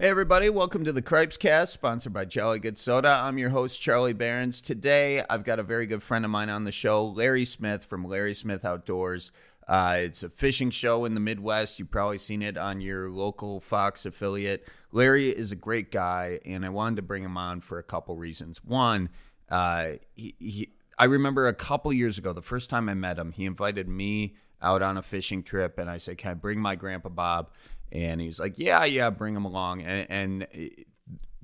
[0.00, 3.08] Hey everybody, welcome to the Cripes Cast, sponsored by Jolly Good Soda.
[3.08, 4.62] I'm your host Charlie Berens.
[4.62, 8.04] Today, I've got a very good friend of mine on the show, Larry Smith from
[8.04, 9.32] Larry Smith Outdoors.
[9.66, 11.80] Uh, it's a fishing show in the Midwest.
[11.80, 14.68] You've probably seen it on your local Fox affiliate.
[14.92, 18.14] Larry is a great guy, and I wanted to bring him on for a couple
[18.14, 18.62] reasons.
[18.64, 19.08] One,
[19.50, 23.32] uh, he, he, I remember a couple years ago, the first time I met him,
[23.32, 26.74] he invited me out on a fishing trip, and I said, "Can I bring my
[26.76, 27.50] grandpa Bob?"
[27.92, 29.82] And he's like, yeah, yeah, bring him along.
[29.82, 30.70] And, and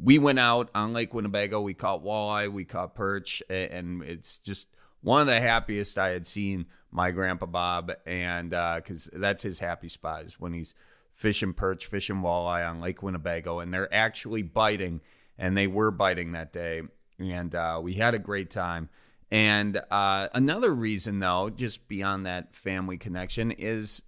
[0.03, 1.61] we went out on Lake Winnebago.
[1.61, 4.67] We caught walleye, we caught perch, and it's just
[5.01, 7.93] one of the happiest I had seen my grandpa Bob.
[8.07, 10.75] And because uh, that's his happy spot is when he's
[11.13, 15.01] fishing perch, fishing walleye on Lake Winnebago, and they're actually biting.
[15.39, 16.83] And they were biting that day.
[17.19, 18.89] And uh, we had a great time.
[19.31, 24.03] And uh, another reason, though, just beyond that family connection, is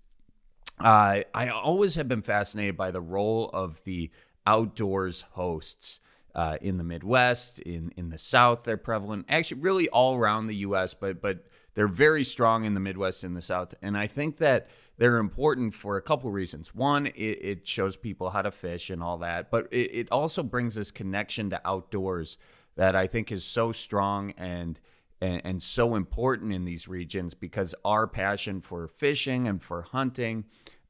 [0.81, 4.11] uh, I always have been fascinated by the role of the
[4.47, 6.01] outdoors hosts
[6.35, 8.65] uh, in the Midwest, in in the South.
[8.65, 12.81] They're prevalent, actually, really all around the U.S., but but they're very strong in the
[12.81, 13.75] Midwest and the South.
[13.83, 16.75] And I think that they're important for a couple reasons.
[16.75, 20.43] One, it, it, shows people how to fish and all that, but it, it also
[20.43, 22.39] brings this connection to outdoors
[22.77, 24.81] that I think is so strong and
[25.21, 30.45] and, and so important in these regions because our passion for fishing and for hunting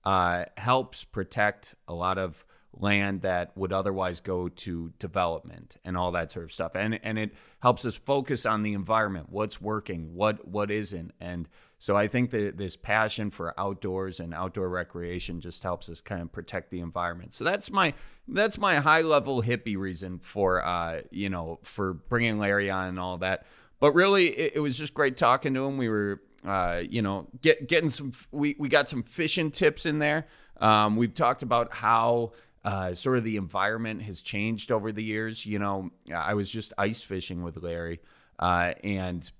[0.04, 2.44] uh, helps protect a lot of
[2.78, 6.72] land that would otherwise go to development and all that sort of stuff.
[6.74, 11.12] And and it helps us focus on the environment what's working what what isn't.
[11.20, 16.00] And so i think that this passion for outdoors and outdoor recreation just helps us
[16.00, 17.34] kind of protect the environment.
[17.34, 17.94] So that's my
[18.28, 23.00] that's my high level hippie reason for uh you know for bringing larry on and
[23.00, 23.46] all that
[23.80, 25.76] but really, it, it was just great talking to him.
[25.76, 28.12] We were, uh, you know, get, getting some.
[28.30, 30.26] We we got some fishing tips in there.
[30.60, 32.32] Um, we've talked about how
[32.64, 35.46] uh, sort of the environment has changed over the years.
[35.46, 38.00] You know, I was just ice fishing with Larry,
[38.38, 39.30] uh, and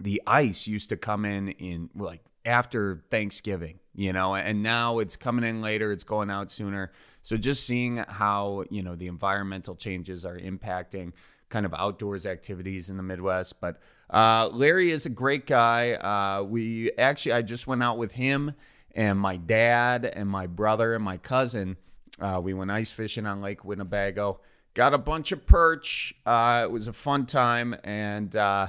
[0.00, 5.16] the ice used to come in in like after Thanksgiving, you know, and now it's
[5.16, 6.92] coming in later, it's going out sooner.
[7.22, 11.12] So just seeing how, you know, the environmental changes are impacting
[11.52, 13.60] kind of outdoors activities in the Midwest.
[13.60, 13.78] But
[14.10, 15.92] uh, Larry is a great guy.
[15.92, 18.54] Uh, we actually, I just went out with him
[18.94, 21.76] and my dad and my brother and my cousin.
[22.18, 24.40] Uh, we went ice fishing on Lake Winnebago.
[24.74, 26.14] Got a bunch of perch.
[26.24, 28.68] Uh, it was a fun time, and uh,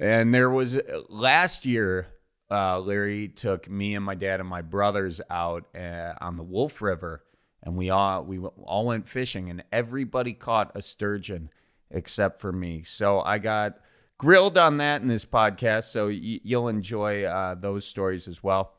[0.00, 2.08] and there was last year.
[2.50, 7.24] Uh, Larry took me and my dad and my brothers out on the Wolf River,
[7.62, 11.50] and we all we all went fishing, and everybody caught a sturgeon
[11.90, 12.82] except for me.
[12.82, 13.78] So I got
[14.18, 15.84] grilled on that in this podcast.
[15.84, 18.72] So y- you'll enjoy uh, those stories as well.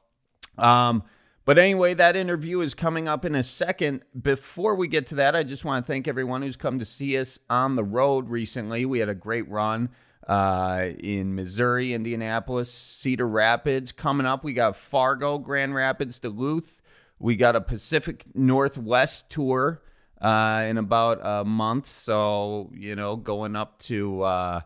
[0.58, 1.04] Um,
[1.46, 4.04] but anyway, that interview is coming up in a second.
[4.20, 7.18] Before we get to that, I just want to thank everyone who's come to see
[7.20, 8.86] us on the road recently.
[8.86, 9.90] We had a great run
[10.28, 13.92] uh, in Missouri, Indianapolis, Cedar Rapids.
[13.92, 16.82] Coming up, we got Fargo, Grand Rapids, Duluth.
[17.20, 19.82] We got a Pacific Northwest tour
[20.22, 21.88] uh, in about a month.
[21.88, 24.62] So you know, going up to uh,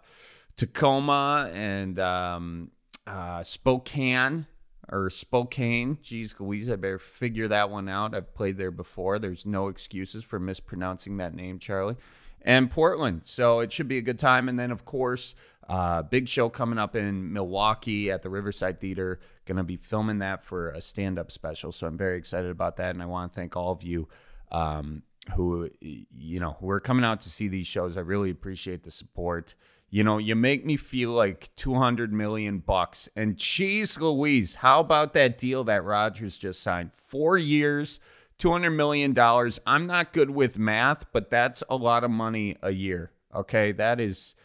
[0.57, 2.71] Tacoma and um,
[3.07, 4.45] uh, Spokane
[4.91, 5.97] or Spokane.
[6.01, 8.15] Geez, Louise, I better figure that one out.
[8.15, 9.19] I've played there before.
[9.19, 11.97] There's no excuses for mispronouncing that name, Charlie.
[12.41, 13.21] And Portland.
[13.25, 14.47] So it should be a good time.
[14.47, 15.35] And then, of course,
[15.67, 19.19] uh, big show coming up in Milwaukee at the Riverside Theater.
[19.45, 21.71] Going to be filming that for a stand up special.
[21.71, 22.91] So I'm very excited about that.
[22.91, 24.07] And I want to thank all of you
[24.51, 25.03] um,
[25.35, 27.97] who you know we're coming out to see these shows.
[27.97, 29.55] I really appreciate the support.
[29.91, 33.09] You know, you make me feel like 200 million bucks.
[33.15, 36.91] And geez Louise, how about that deal that Rodgers just signed?
[36.93, 37.99] 4 years,
[38.37, 39.59] 200 million dollars.
[39.65, 43.11] I'm not good with math, but that's a lot of money a year.
[43.33, 43.71] Okay?
[43.71, 44.35] That is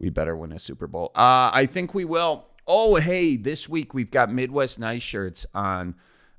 [0.00, 1.12] we better win a Super Bowl.
[1.14, 2.46] Uh I think we will.
[2.66, 5.94] Oh, hey, this week we've got Midwest Nice shirts on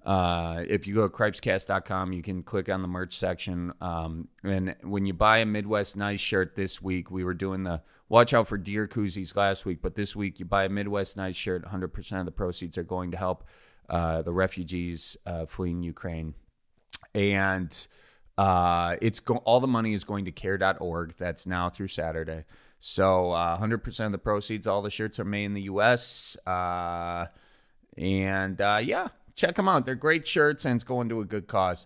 [0.06, 3.74] uh, if you go to cripescast.com, you can click on the merch section.
[3.82, 7.82] Um, and when you buy a Midwest Nice shirt this week, we were doing the
[8.08, 11.36] watch out for deer koozies last week, but this week you buy a Midwest Nice
[11.36, 13.46] shirt, 100% of the proceeds are going to help
[13.90, 16.36] uh, the refugees uh, fleeing Ukraine.
[17.16, 17.88] And
[18.38, 21.16] uh, it's go- all the money is going to care.org.
[21.18, 22.44] That's now through Saturday.
[22.78, 26.38] So 100% uh, of the proceeds, all the shirts are made in the U.S.
[26.46, 27.30] And
[28.60, 29.86] yeah, check them out.
[29.86, 31.86] They're great shirts and it's going to a good cause.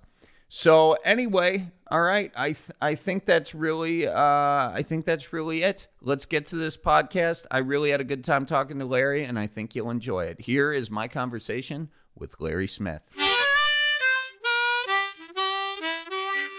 [0.51, 5.61] So anyway, all right, I th- I think that's really uh, I think that's really
[5.61, 5.87] it.
[6.01, 7.45] Let's get to this podcast.
[7.51, 10.41] I really had a good time talking to Larry, and I think you'll enjoy it.
[10.41, 13.07] Here is my conversation with Larry Smith.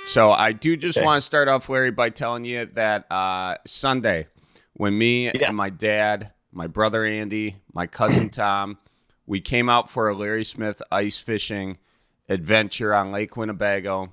[0.05, 1.05] So I do just okay.
[1.05, 4.27] want to start off, Larry, by telling you that uh, Sunday,
[4.75, 5.49] when me yeah.
[5.49, 8.79] and my dad, my brother Andy, my cousin Tom,
[9.31, 11.79] we came out for a Larry Smith ice fishing
[12.29, 14.13] adventure on Lake Winnebago,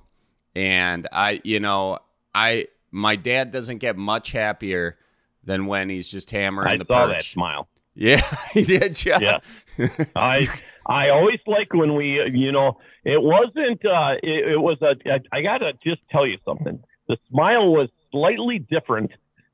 [0.54, 1.98] and I, you know,
[2.32, 4.96] I my dad doesn't get much happier
[5.42, 7.16] than when he's just hammering I the saw perch.
[7.16, 7.66] that smile.
[7.96, 8.20] Yeah,
[8.52, 9.04] he did.
[9.04, 9.40] Yeah.
[9.76, 9.88] yeah.
[10.14, 10.46] I
[10.86, 13.84] I always like when we, you know, it wasn't.
[13.84, 14.94] uh It, it was a.
[15.10, 16.80] I, I gotta just tell you something.
[17.08, 19.10] The smile was slightly different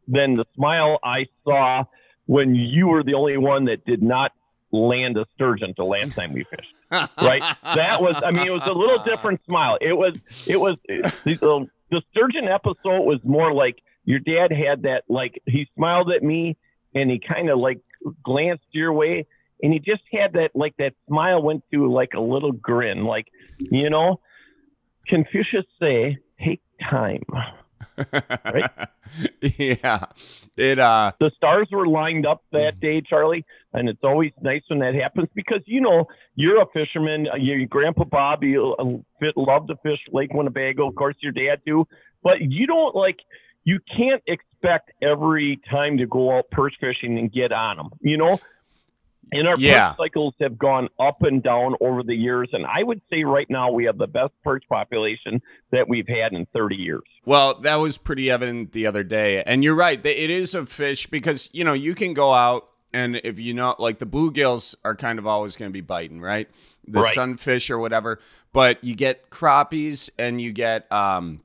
[0.08, 1.84] than the smile I saw
[2.26, 4.32] when you were the only one that did not
[4.74, 6.74] land a sturgeon the last time we fished.
[6.90, 7.56] right?
[7.62, 8.20] That was.
[8.24, 9.78] I mean, it was a little different smile.
[9.80, 10.14] It was.
[10.46, 10.76] It was.
[10.86, 11.70] The, the um,
[12.10, 15.04] sturgeon episode was more like your dad had that.
[15.08, 16.56] Like he smiled at me
[16.94, 17.80] and he kind of like
[18.22, 19.26] glanced your way
[19.62, 23.26] and he just had that like that smile went to like a little grin like
[23.58, 24.20] you know
[25.08, 26.60] confucius say take
[26.90, 27.22] time
[27.96, 28.70] right?
[29.58, 30.06] Yeah.
[30.56, 34.78] It uh the stars were lined up that day charlie and it's always nice when
[34.80, 37.28] that happens because you know you're a fisherman.
[37.38, 40.88] Your grandpa bob you uh, love to fish lake winnebago.
[40.88, 41.86] Of course your dad do.
[42.22, 43.18] But you don't like
[43.64, 47.90] you can't expect every time to go out perch fishing and get on them.
[48.00, 48.40] You know,
[49.32, 49.90] and our yeah.
[49.90, 52.48] perch cycles have gone up and down over the years.
[52.52, 55.40] And I would say right now we have the best perch population
[55.72, 57.02] that we've had in 30 years.
[57.24, 59.42] Well, that was pretty evident the other day.
[59.44, 60.04] And you're right.
[60.04, 63.74] It is a fish because, you know, you can go out and if you know,
[63.78, 66.48] like the bluegills are kind of always going to be biting, right?
[66.86, 67.14] The right.
[67.14, 68.20] sunfish or whatever.
[68.52, 71.40] But you get crappies and you get, um,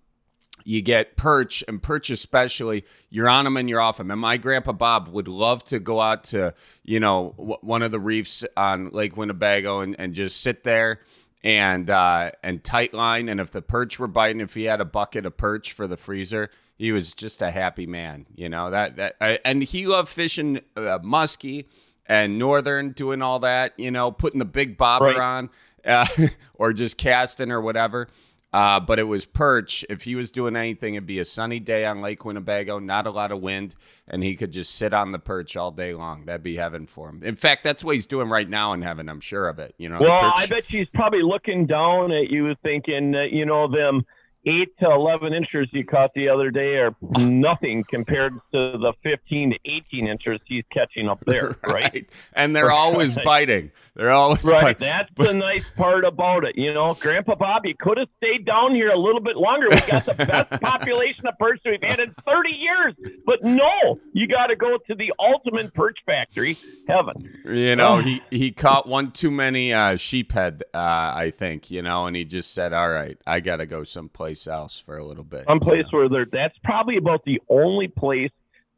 [0.69, 4.38] you get perch and perch especially you're on them and you're off them and my
[4.38, 8.45] grandpa bob would love to go out to you know w- one of the reefs
[8.56, 11.00] on lake winnebago and, and just sit there
[11.42, 13.30] and uh, and tight line.
[13.30, 15.95] And if the perch were biting if he had a bucket of perch for the
[15.95, 16.50] freezer
[16.80, 20.57] he was just a happy man you know that that uh, and he loved fishing
[20.75, 21.66] uh, muskie
[22.07, 25.18] and northern doing all that you know putting the big bobber right.
[25.18, 25.50] on
[25.86, 26.07] uh,
[26.56, 28.07] or just casting or whatever
[28.51, 29.85] uh, but it was perch.
[29.89, 33.11] If he was doing anything, it'd be a sunny day on Lake Winnebago, not a
[33.11, 33.75] lot of wind,
[34.07, 36.25] and he could just sit on the perch all day long.
[36.25, 37.21] That'd be heaven for him.
[37.23, 39.07] In fact, that's what he's doing right now in heaven.
[39.07, 39.75] I'm sure of it.
[39.77, 39.99] You know.
[39.99, 44.05] Well, I bet she's probably looking down at you, thinking, that you know, them
[44.45, 49.51] eight to 11 inches you caught the other day are nothing compared to the 15
[49.51, 51.94] to 18 inches he's catching up there, right?
[51.94, 52.09] right.
[52.33, 53.71] And they're always biting.
[53.95, 54.62] They're always right.
[54.62, 54.80] Biting.
[54.80, 55.27] That's but...
[55.27, 56.57] the nice part about it.
[56.57, 59.68] You know, Grandpa Bob, you could have stayed down here a little bit longer.
[59.69, 60.13] We got the
[60.50, 62.94] best population of perch we've had in 30 years.
[63.25, 66.57] But no, you got to go to the ultimate perch factory,
[66.88, 67.39] heaven.
[67.45, 68.01] You know, oh.
[68.01, 72.24] he, he caught one too many uh, sheephead, uh, I think, you know, and he
[72.24, 75.45] just said, all right, I got to go someplace someplace else for a little bit.
[75.47, 78.31] Some place where there that's probably about the only place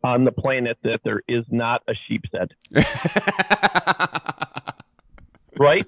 [0.03, 2.51] on the planet that there is not a sheep's head.
[5.59, 5.85] right?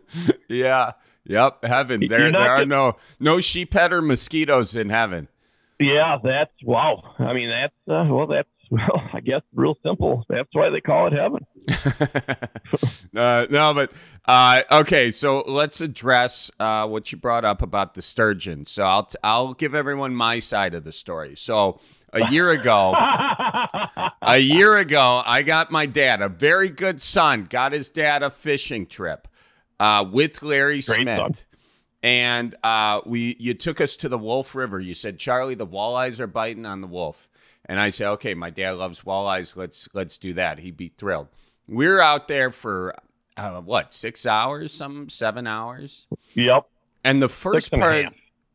[0.47, 0.91] Yeah.
[1.25, 1.63] Yep.
[1.63, 2.07] Heaven.
[2.07, 5.27] There there are no no sheephead or mosquitoes in heaven.
[5.79, 7.15] Yeah, that's wow.
[7.17, 10.25] I mean that's uh, well that's well, I guess real simple.
[10.29, 11.45] That's why they call it heaven.
[13.15, 13.91] uh, no, but
[14.25, 15.11] uh, okay.
[15.11, 18.65] So let's address uh, what you brought up about the sturgeon.
[18.65, 21.35] So I'll t- I'll give everyone my side of the story.
[21.35, 21.81] So
[22.13, 22.95] a year ago,
[24.23, 28.31] a year ago, I got my dad, a very good son, got his dad a
[28.31, 29.27] fishing trip
[29.79, 31.17] uh, with Larry Great Smith.
[31.19, 31.33] Son.
[32.01, 34.79] And uh, we, you took us to the Wolf River.
[34.79, 37.29] You said, Charlie, the walleyes are biting on the Wolf.
[37.65, 39.55] And I say, okay, my dad loves walleyes.
[39.55, 40.59] Let's let's do that.
[40.59, 41.29] He'd be thrilled.
[41.67, 42.93] We are out there for
[43.37, 46.07] uh, what six hours, some seven hours.
[46.33, 46.67] Yep.
[47.03, 48.07] And the first part,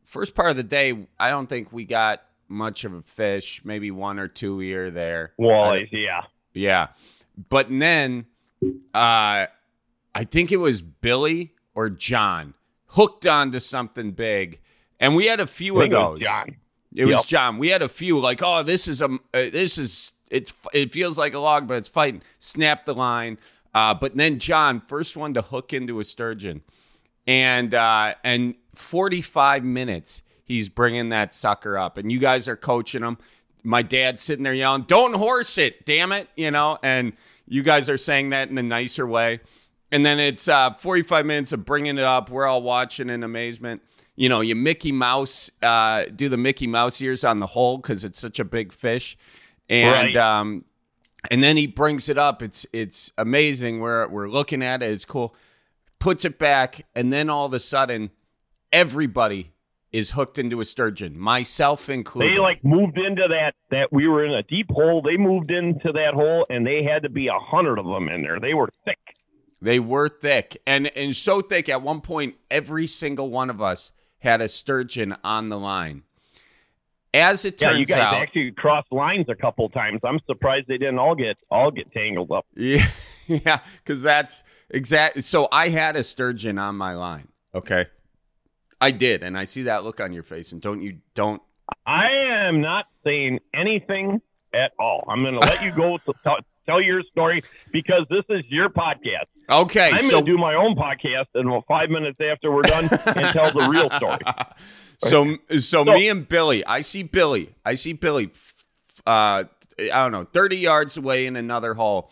[0.03, 3.61] first part of the day, I don't think we got much of a fish.
[3.63, 5.33] Maybe one or two here there.
[5.39, 6.21] Walleyes, yeah,
[6.53, 6.87] yeah.
[7.49, 8.25] But then,
[8.93, 9.47] uh,
[10.15, 12.53] I think it was Billy or John
[12.87, 14.59] hooked onto something big,
[14.99, 16.19] and we had a few of those.
[16.21, 16.57] John.
[16.95, 17.17] It yep.
[17.17, 17.57] was John.
[17.57, 21.17] We had a few like, oh, this is a, uh, this is it's it feels
[21.17, 22.21] like a log, but it's fighting.
[22.39, 23.37] Snap the line.
[23.73, 26.61] Uh, but then John, first one to hook into a sturgeon,
[27.27, 33.03] and uh, and 45 minutes he's bringing that sucker up, and you guys are coaching
[33.03, 33.17] him.
[33.63, 37.13] My dad's sitting there yelling, "Don't horse it, damn it!" You know, and
[37.47, 39.41] you guys are saying that in a nicer way.
[39.91, 42.29] And then it's uh, 45 minutes of bringing it up.
[42.29, 43.81] We're all watching in amazement
[44.19, 48.03] you know, you Mickey Mouse, uh, do the Mickey Mouse ears on the hole because
[48.03, 49.17] it's such a big fish,
[49.69, 50.15] and right.
[50.17, 50.65] um,
[51.31, 52.43] and then he brings it up.
[52.43, 53.79] It's it's amazing.
[53.79, 54.91] We're we're looking at it.
[54.91, 55.33] It's cool.
[55.99, 58.11] Puts it back, and then all of a sudden,
[58.73, 59.53] everybody
[59.93, 62.33] is hooked into a sturgeon, myself included.
[62.33, 65.01] They like moved into that that we were in a deep hole.
[65.01, 68.21] They moved into that hole, and they had to be a hundred of them in
[68.21, 68.37] there.
[68.41, 68.99] They were thick.
[69.61, 71.69] They were thick, and and so thick.
[71.69, 76.03] At one point, every single one of us had a sturgeon on the line.
[77.13, 79.99] As it turns yeah, you guys out, actually crossed lines a couple times.
[80.03, 82.45] I'm surprised they didn't all get all get tangled up.
[82.55, 82.85] Yeah,
[83.27, 85.21] yeah, because that's exactly.
[85.21, 87.27] So I had a sturgeon on my line.
[87.53, 87.85] Okay,
[88.81, 90.51] I did, and I see that look on your face.
[90.51, 91.41] And don't you don't?
[91.85, 94.21] I am not saying anything
[94.53, 95.05] at all.
[95.07, 96.13] I'm going to let you go to
[96.69, 99.25] tell, your story because this is your podcast.
[99.49, 102.61] Okay, I'm so going to do my own podcast, and about five minutes after we're
[102.61, 104.19] done, and tell the real story.
[104.99, 108.29] so, so So- me and Billy, I see Billy, I see Billy,
[109.07, 109.43] uh,
[109.79, 112.11] I don't know, thirty yards away in another hole,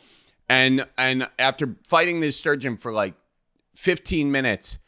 [0.49, 3.13] and and after fighting this sturgeon for like
[3.75, 4.79] fifteen minutes,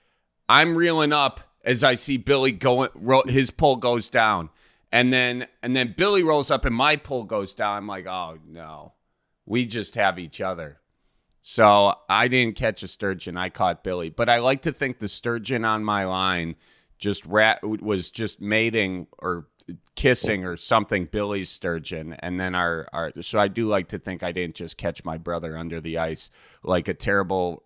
[0.48, 2.90] I'm reeling up as I see Billy going,
[3.28, 4.50] his pull goes down,
[4.92, 7.78] and then and then Billy rolls up and my pull goes down.
[7.78, 8.94] I'm like, oh no,
[9.50, 10.80] we just have each other.
[11.42, 13.36] So I didn't catch a sturgeon.
[13.36, 16.56] I caught Billy, but I like to think the sturgeon on my line
[17.00, 19.48] just rat was just mating or
[19.96, 23.12] kissing or something Billy's sturgeon, and then our our.
[23.22, 26.30] So I do like to think I didn't just catch my brother under the ice
[26.62, 27.64] like a terrible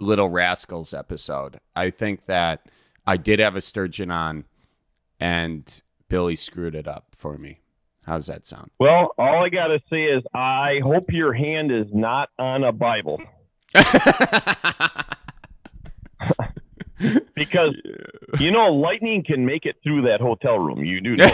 [0.00, 1.60] Little Rascals episode.
[1.74, 2.68] I think that
[3.06, 4.44] I did have a sturgeon on,
[5.20, 7.60] and Billy screwed it up for me.
[8.06, 8.70] How's that sound?
[8.78, 12.72] Well, all I got to say is I hope your hand is not on a
[12.72, 13.20] Bible
[17.34, 17.76] because
[18.38, 20.84] you know lightning can make it through that hotel room.
[20.84, 21.26] You do know,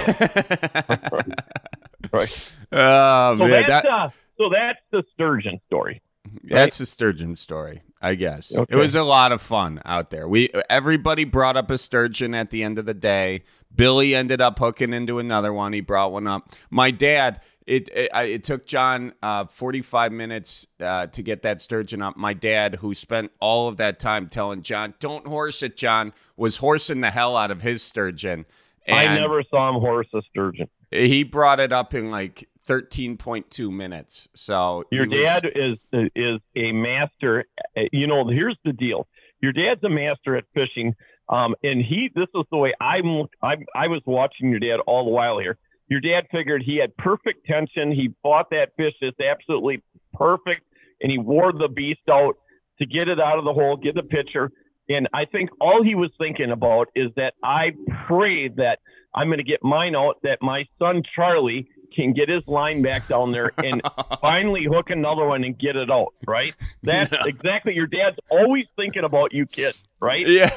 [2.12, 2.52] right?
[2.72, 6.02] Oh So man, that's that, uh, so that's the sturgeon story.
[6.44, 7.82] that's the sturgeon story.
[8.02, 8.72] I guess Okay.
[8.74, 10.26] it was a lot of fun out there.
[10.26, 13.42] We everybody brought up a sturgeon at the end of the day.
[13.74, 15.72] Billy ended up hooking into another one.
[15.72, 16.50] He brought one up.
[16.70, 17.40] My dad.
[17.66, 22.16] It it, it took John uh, forty five minutes uh, to get that sturgeon up.
[22.16, 26.56] My dad, who spent all of that time telling John, "Don't horse it," John was
[26.56, 28.44] horsing the hell out of his sturgeon.
[28.88, 30.68] I never saw him horse a sturgeon.
[30.90, 34.28] He brought it up in like 13.2 minutes.
[34.34, 35.78] So Your was- dad is
[36.16, 37.44] is a master.
[37.76, 39.06] uh, You know, here's the deal.
[39.40, 40.94] Your dad's a master at fishing,
[41.30, 42.10] um, and he.
[42.14, 43.26] This is the way I'm.
[43.42, 45.56] I'm, I was watching your dad all the while here.
[45.88, 47.92] Your dad figured he had perfect tension.
[47.92, 49.82] He fought that fish just absolutely
[50.12, 50.62] perfect,
[51.00, 52.37] and he wore the beast out
[52.78, 54.50] to get it out of the hole, get the picture.
[54.88, 57.72] And I think all he was thinking about is that I
[58.08, 58.80] pray that
[59.14, 63.06] I'm going to get mine out, that my son Charlie can get his line back
[63.09, 63.82] down there and
[64.20, 66.54] finally hook another one and get it out, right?
[66.82, 67.25] That's Yeah.
[67.26, 70.26] exactly your dad's always thinking about you kid, right?
[70.26, 70.50] Yeah,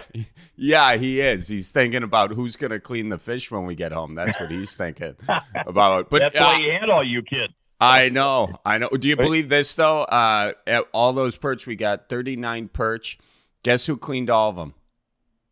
[0.55, 1.47] yeah, he is.
[1.47, 4.15] He's thinking about who's going to clean the fish when we get home.
[4.15, 5.15] That's what he's thinking
[5.67, 6.09] about.
[6.09, 7.53] But That's uh, why he had all you kids.
[7.79, 8.87] I know, I know.
[8.89, 10.01] Do you believe this though?
[10.03, 10.53] Uh,
[10.93, 13.17] all those perch, we got 39 perch.
[13.63, 14.73] Guess who cleaned all of them?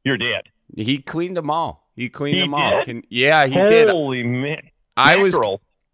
[0.06, 0.44] Your dad.
[0.76, 1.90] He cleaned them all.
[1.94, 2.84] He cleaned He them all.
[2.86, 3.90] Can, yeah, he did.
[3.90, 4.62] Holy man.
[4.96, 5.38] I was.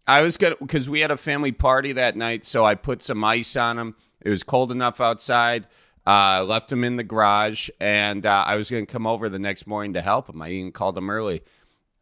[0.08, 3.22] I was gonna because we had a family party that night, so I put some
[3.22, 3.94] ice on him.
[4.22, 5.66] It was cold enough outside.
[6.06, 9.66] Uh, left him in the garage, and uh, I was gonna come over the next
[9.66, 10.40] morning to help him.
[10.40, 11.42] I even called him early,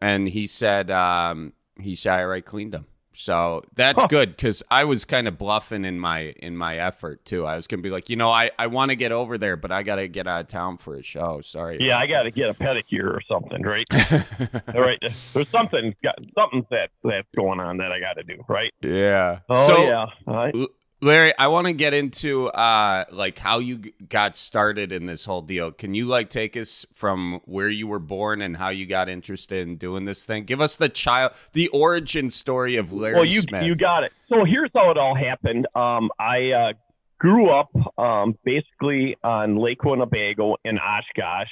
[0.00, 2.86] and he said um, he said I already cleaned them.
[3.16, 4.08] So that's Huh.
[4.08, 7.46] good because I was kind of bluffing in my in my effort too.
[7.46, 9.72] I was gonna be like, you know, I, I want to get over there, but
[9.72, 11.40] I gotta get out of town for a show.
[11.40, 11.78] Sorry.
[11.80, 13.86] Yeah, I got to get a pedicure or something, right?
[14.74, 14.98] All right.
[15.32, 18.72] There's something got something that that's going on that I got to do, right?
[18.82, 19.40] yeah.
[19.48, 20.06] Oh so, yeah.
[20.26, 20.54] All right.
[21.02, 25.42] Larry, I want to get into uh like how you got started in this whole
[25.42, 25.70] deal.
[25.70, 29.66] Can you like take us from where you were born and how you got interested
[29.66, 30.44] in doing this thing?
[30.44, 33.64] Give us the child the origin story of Larry well, you Smith.
[33.64, 34.12] you got it.
[34.28, 35.66] So here's how it all happened.
[35.74, 36.72] Um, I uh,
[37.18, 41.48] grew up um, basically on Lake Winnebago in Oshkosh,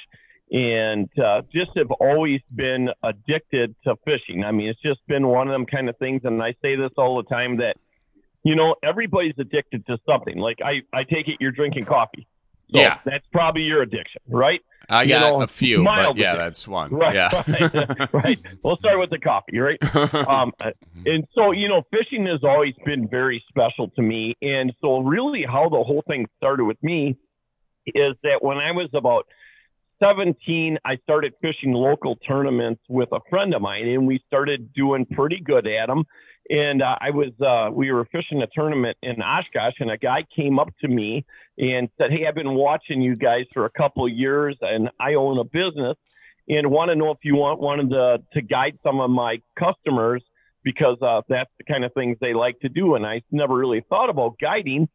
[0.51, 4.43] and uh, just have always been addicted to fishing.
[4.43, 6.21] I mean, it's just been one of them kind of things.
[6.23, 7.75] And I say this all the time that
[8.45, 10.37] you know everybody's addicted to something.
[10.37, 12.25] Like I I take it you're drinking coffee.
[12.71, 12.97] So Yeah.
[13.05, 14.59] that's probably your addiction, right?
[14.89, 16.37] I you got know, a few, but yeah, addiction.
[16.37, 16.89] that's one.
[16.91, 17.43] Right, Yeah.
[17.47, 18.39] right, right.
[18.63, 19.79] We'll start with the coffee, right?
[20.27, 20.51] um,
[21.05, 24.35] and so you know, fishing has always been very special to me.
[24.41, 27.15] And so, really, how the whole thing started with me
[27.87, 29.25] is that when I was about
[30.01, 35.05] 17, I started fishing local tournaments with a friend of mine, and we started doing
[35.05, 36.03] pretty good at them.
[36.49, 40.23] And uh, I was, uh, we were fishing a tournament in Oshkosh, and a guy
[40.35, 41.25] came up to me
[41.57, 45.15] and said, "Hey, I've been watching you guys for a couple of years, and I
[45.15, 45.97] own a business."
[46.47, 50.21] and want to know if you want wanted to to guide some of my customers
[50.65, 52.95] because uh, that's the kind of things they like to do.
[52.95, 54.89] And I never really thought about guiding.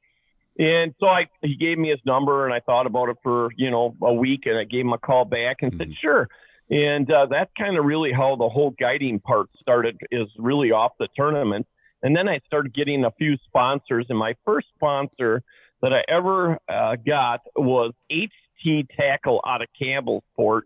[0.58, 3.70] And so I, he gave me his number and I thought about it for, you
[3.70, 5.80] know, a week and I gave him a call back and mm-hmm.
[5.80, 6.28] said, sure.
[6.70, 10.92] And uh, that's kind of really how the whole guiding part started is really off
[10.98, 11.66] the tournament.
[12.02, 15.42] And then I started getting a few sponsors and my first sponsor
[15.82, 20.62] that I ever uh, got was HT Tackle out of Campbellsport.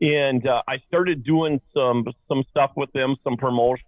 [0.00, 3.84] And uh, I started doing some, some stuff with them, some promotion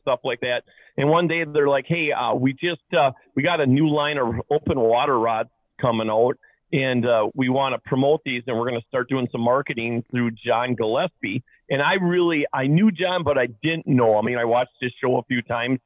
[0.00, 0.62] stuff like that.
[0.96, 4.18] And one day they're like, "Hey, uh, we just uh, we got a new line
[4.18, 6.36] of open water rods coming out,
[6.72, 10.04] and uh, we want to promote these, and we're going to start doing some marketing
[10.10, 14.18] through John Gillespie." And I really I knew John, but I didn't know.
[14.18, 15.80] I mean, I watched his show a few times.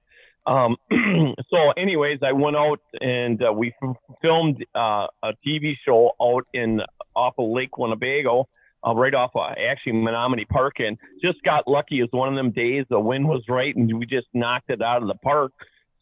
[0.46, 0.76] Um,
[1.50, 6.46] so, anyways, I went out and uh, we f- filmed uh, a TV show out
[6.54, 6.80] in
[7.14, 8.49] off of Lake Winnebago
[8.87, 12.00] uh, right off of actually Menominee Park and just got lucky.
[12.00, 15.02] Was one of them days the wind was right and we just knocked it out
[15.02, 15.52] of the park.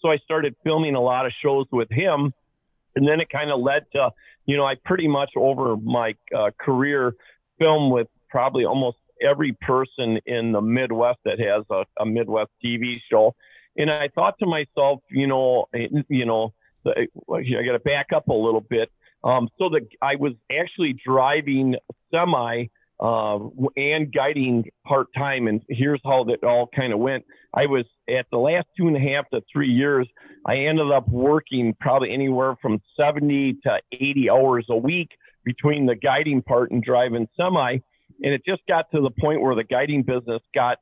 [0.01, 2.33] So I started filming a lot of shows with him.
[2.99, 4.11] And then it kind of led to,
[4.47, 7.15] you know, I pretty much over my uh, career
[7.61, 12.97] film with probably almost every person in the Midwest that has a, a Midwest TV
[13.09, 13.37] show.
[13.77, 15.67] And I thought to myself, you know,
[16.09, 16.53] you know,
[16.85, 17.07] I
[17.65, 18.91] got to back up a little bit.
[19.23, 21.77] Um, so that I was actually driving
[22.11, 22.67] semi
[23.01, 23.39] uh,
[23.77, 25.47] and guiding part time.
[25.47, 27.25] And here's how that all kind of went.
[27.55, 30.09] I was at the last two and a half to three years,
[30.47, 35.11] I ended up working probably anywhere from 70 to 80 hours a week
[35.45, 37.79] between the guiding part and driving semi.
[38.23, 40.79] And it just got to the point where the guiding business got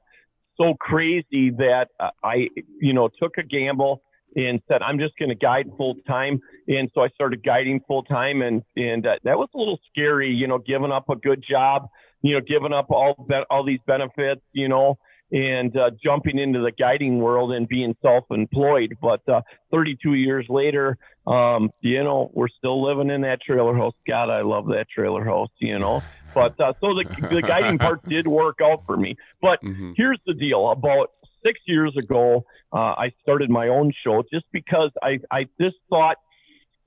[0.56, 1.88] so crazy that
[2.25, 2.49] I,
[2.80, 4.02] you know, took a gamble
[4.37, 6.40] and said, I'm just going to guide full time.
[6.68, 10.30] And so I started guiding full time, and and uh, that was a little scary,
[10.30, 11.88] you know, giving up a good job,
[12.23, 14.99] you know, giving up all be- all these benefits, you know,
[15.32, 18.96] and uh, jumping into the guiding world and being self-employed.
[19.00, 19.42] But uh,
[19.73, 20.96] 32 years later,
[21.26, 23.95] um, you know, we're still living in that trailer house.
[24.06, 26.02] God, I love that trailer house, you know.
[26.34, 29.17] But uh, so the, the guiding part did work out for me.
[29.43, 29.93] But mm-hmm.
[29.97, 31.10] here's the deal about
[31.45, 36.17] six years ago, uh, I started my own show just because I, I just thought,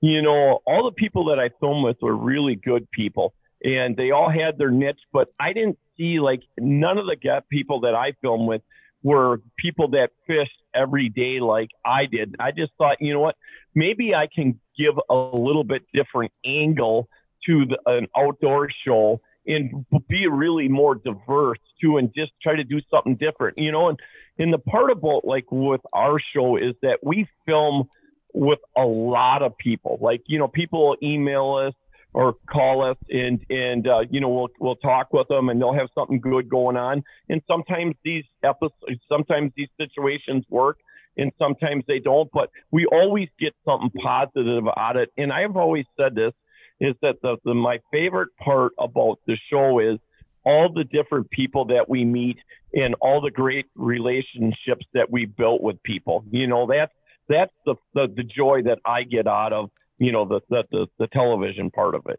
[0.00, 4.10] you know, all the people that I filmed with were really good people and they
[4.10, 8.12] all had their niche, but I didn't see like none of the people that I
[8.20, 8.62] filmed with
[9.02, 12.36] were people that fished every day like I did.
[12.38, 13.36] I just thought, you know what,
[13.74, 17.08] maybe I can give a little bit different angle
[17.46, 22.62] to the, an outdoor show and be really more diverse too and just try to
[22.62, 23.98] do something different you know and
[24.38, 27.88] and the part about like with our show is that we film
[28.32, 29.98] with a lot of people.
[30.00, 31.74] Like, you know, people email us
[32.12, 35.74] or call us and and uh, you know we'll we'll talk with them and they'll
[35.74, 40.78] have something good going on and sometimes these episodes sometimes these situations work
[41.16, 45.56] and sometimes they don't but we always get something positive out of it and i've
[45.56, 46.32] always said this
[46.80, 49.98] is that the, the my favorite part about the show is
[50.44, 52.38] all the different people that we meet
[52.72, 56.24] and all the great relationships that we built with people.
[56.30, 56.92] You know, that's
[57.28, 60.86] that's the the, the joy that I get out of you know the, the the
[60.98, 62.18] the television part of it.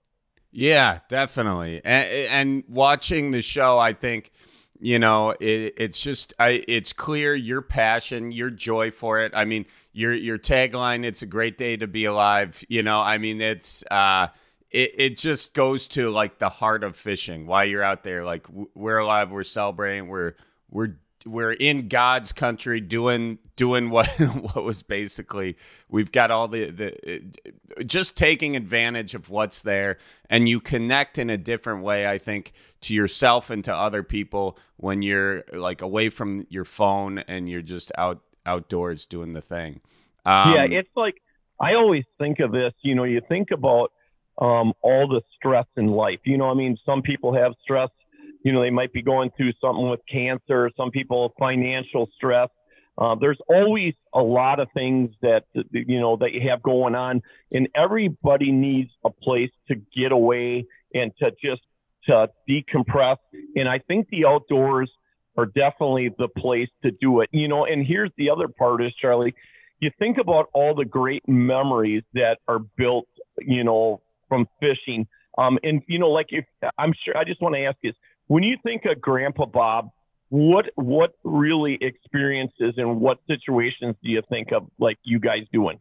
[0.53, 1.81] Yeah, definitely.
[1.83, 4.31] And, and watching the show, I think
[4.81, 9.45] you know it, it's just I, it's clear your passion your joy for it i
[9.45, 13.39] mean your your tagline it's a great day to be alive you know i mean
[13.41, 14.27] it's uh
[14.71, 18.47] it, it just goes to like the heart of fishing why you're out there like
[18.73, 20.33] we're alive we're celebrating we're
[20.71, 25.55] we're we're in God's country doing doing what what was basically
[25.89, 29.97] we've got all the the just taking advantage of what's there
[30.29, 34.57] and you connect in a different way I think to yourself and to other people
[34.77, 39.81] when you're like away from your phone and you're just out outdoors doing the thing.
[40.25, 41.21] Um, yeah, it's like
[41.59, 43.91] I always think of this, you know, you think about
[44.39, 46.19] um, all the stress in life.
[46.23, 47.89] You know, I mean, some people have stress.
[48.43, 50.71] You know, they might be going through something with cancer.
[50.75, 52.49] Some people financial stress.
[52.97, 57.21] Uh, there's always a lot of things that you know that you have going on,
[57.53, 61.61] and everybody needs a place to get away and to just
[62.05, 63.17] to decompress.
[63.55, 64.91] And I think the outdoors
[65.37, 67.29] are definitely the place to do it.
[67.31, 69.33] You know, and here's the other part is Charlie,
[69.79, 73.07] you think about all the great memories that are built,
[73.39, 75.07] you know, from fishing.
[75.37, 76.45] Um, and you know, like if
[76.77, 77.95] I'm sure, I just want to ask is
[78.31, 79.89] when you think of Grandpa Bob,
[80.29, 85.79] what what really experiences and what situations do you think of like you guys doing?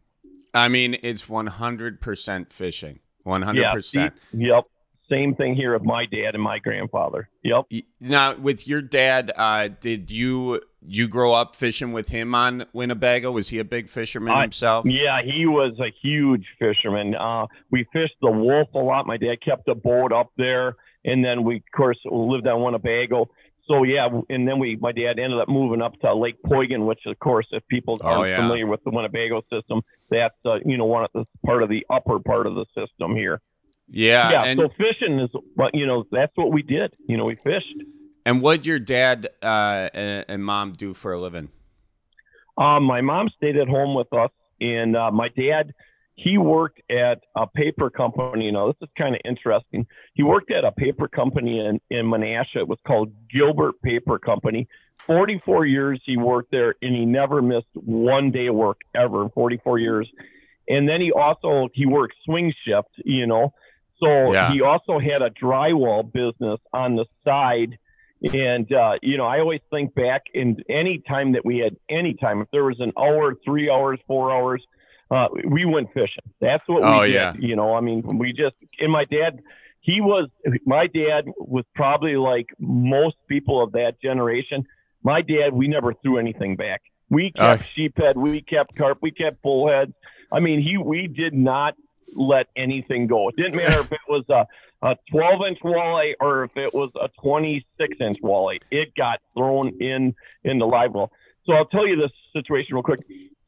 [0.53, 2.99] I mean, it's 100% fishing.
[3.25, 3.93] 100%.
[3.93, 4.65] Yeah, yep.
[5.09, 7.29] same thing here of my dad and my grandfather.
[7.43, 7.67] Yep.
[8.01, 13.31] Now, with your dad, uh, did you you grow up fishing with him on Winnebago?
[13.31, 14.85] Was he a big fisherman I- himself?
[14.85, 17.15] Yeah, he was a huge fisherman.
[17.15, 19.07] Uh, we fished the Wolf a lot.
[19.07, 23.29] My dad kept a boat up there, and then we, of course, lived on Winnebago.
[23.67, 26.99] So yeah, and then we, my dad ended up moving up to Lake Poygan, which
[27.05, 28.37] of course, if people Oh, aren't yeah.
[28.37, 31.85] familiar with the Winnebago system, that's uh, you know one of the part of the
[31.89, 33.39] upper part of the system here.
[33.87, 36.05] Yeah, yeah, and so fishing is what you know.
[36.11, 36.93] That's what we did.
[37.07, 37.75] You know, we fished.
[38.25, 41.49] and what your dad uh, and, and mom do for a living?
[42.57, 45.73] Um, my mom stayed at home with us, and uh, my dad,
[46.23, 48.45] he worked at a paper company.
[48.45, 49.87] You know, this is kind of interesting.
[50.13, 52.57] He worked at a paper company in in Menasha.
[52.57, 54.67] It was called Gilbert Paper Company.
[55.07, 59.23] 44 years he worked there, and he never missed one day of work ever.
[59.23, 60.07] in 44 years,
[60.69, 62.89] and then he also he worked swing shift.
[63.03, 63.53] You know,
[64.01, 64.51] so Yeah.
[64.53, 67.77] he also had a drywall business on the side.
[68.31, 72.13] And uh, you know, I always think back in any time that we had any
[72.13, 74.63] time, if there was an hour, three hours, four hours,
[75.11, 76.23] uh, we went fishing.
[76.39, 77.13] That's what Oh, we did.
[77.13, 77.33] yeah.
[77.37, 79.41] You know, I mean, we just and my dad,
[79.81, 80.29] he was
[80.65, 84.65] my dad was probably like most people of that generation.
[85.03, 86.81] My dad, we never threw anything back.
[87.09, 87.65] We kept Uh.
[87.77, 89.93] sheephead, we kept carp, we kept bullheads.
[90.31, 91.75] I mean, he we did not
[92.15, 93.29] let anything go.
[93.29, 94.45] It didn't matter if it was a
[94.83, 98.57] a 12 inch walleye or if it was a 26 inch walleye.
[98.71, 101.11] It got thrown in in the live well.
[101.45, 103.01] So I'll tell you this situation real quick.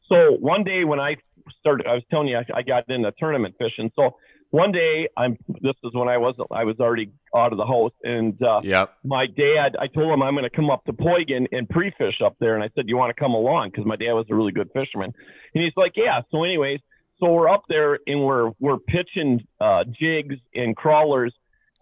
[0.09, 1.15] So one day when I
[1.59, 3.91] started, I was telling you I, I got into tournament fishing.
[3.95, 4.15] So
[4.51, 7.93] one day I'm this is when I wasn't I was already out of the house
[8.03, 8.93] and uh, Yep.
[9.03, 12.35] my dad, I told him I'm going to come up to Poygan and pre-fish up
[12.39, 14.51] there, and I said, "You want to come along?" Because my dad was a really
[14.51, 15.11] good fisherman,
[15.55, 16.79] and he's like, "Yeah." So, anyways,
[17.19, 21.33] so we're up there and we're we're pitching uh, jigs and crawlers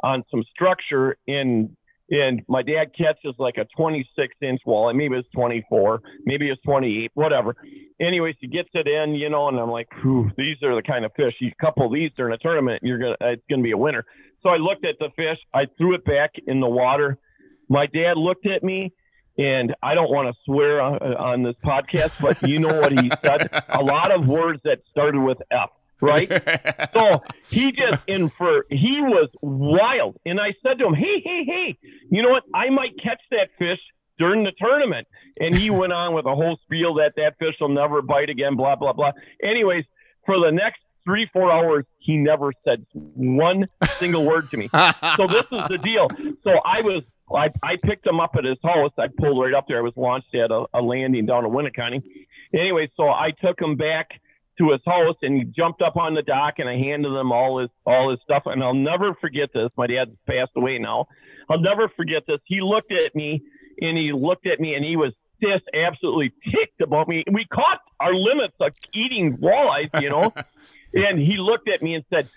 [0.04, 1.76] on some structure, and
[2.12, 7.12] and my dad catches like a 26 inch walleye, maybe it's 24, maybe it's 28,
[7.13, 7.56] whatever.
[8.00, 9.88] Anyways, he gets it in, you know, and I'm like,
[10.38, 11.34] these are the kind of fish.
[11.39, 14.06] You couple these during a tournament, you're gonna uh, it's gonna be a winner.
[14.43, 17.17] So I looked at the fish, I threw it back in the water.
[17.69, 18.91] My dad looked at me,
[19.38, 23.10] and I don't want to swear on, on this podcast, but you know what he
[23.24, 23.50] said?
[23.69, 25.69] A lot of words that started with F,
[26.01, 26.29] right?
[26.93, 30.17] So he just infer he was wild.
[30.25, 31.77] And I said to him, Hey, hey, hey,
[32.09, 32.43] you know what?
[32.53, 33.79] I might catch that fish
[34.19, 35.07] during the tournament.
[35.39, 38.55] And he went on with a whole spiel that that fish will never bite again,
[38.55, 39.11] blah, blah, blah.
[39.41, 39.85] Anyways,
[40.25, 44.69] for the next three, four hours, he never said one single word to me.
[45.15, 46.07] So this is the deal.
[46.43, 48.91] So I was I, I picked him up at his house.
[48.97, 49.77] I pulled right up there.
[49.77, 52.03] I was launched at a, a landing down in Winneconne.
[52.53, 54.09] Anyway, so I took him back
[54.62, 57.60] to his house and he jumped up on the dock and I handed him all
[57.60, 58.43] his all his stuff.
[58.45, 59.69] And I'll never forget this.
[59.76, 61.08] My dad's passed away now.
[61.50, 62.38] I'll never forget this.
[62.45, 63.41] He looked at me
[63.82, 67.24] and he looked at me and he was just absolutely ticked about me.
[67.32, 70.32] We caught our limits of eating walleyes, you know.
[70.93, 72.30] and he looked at me and said,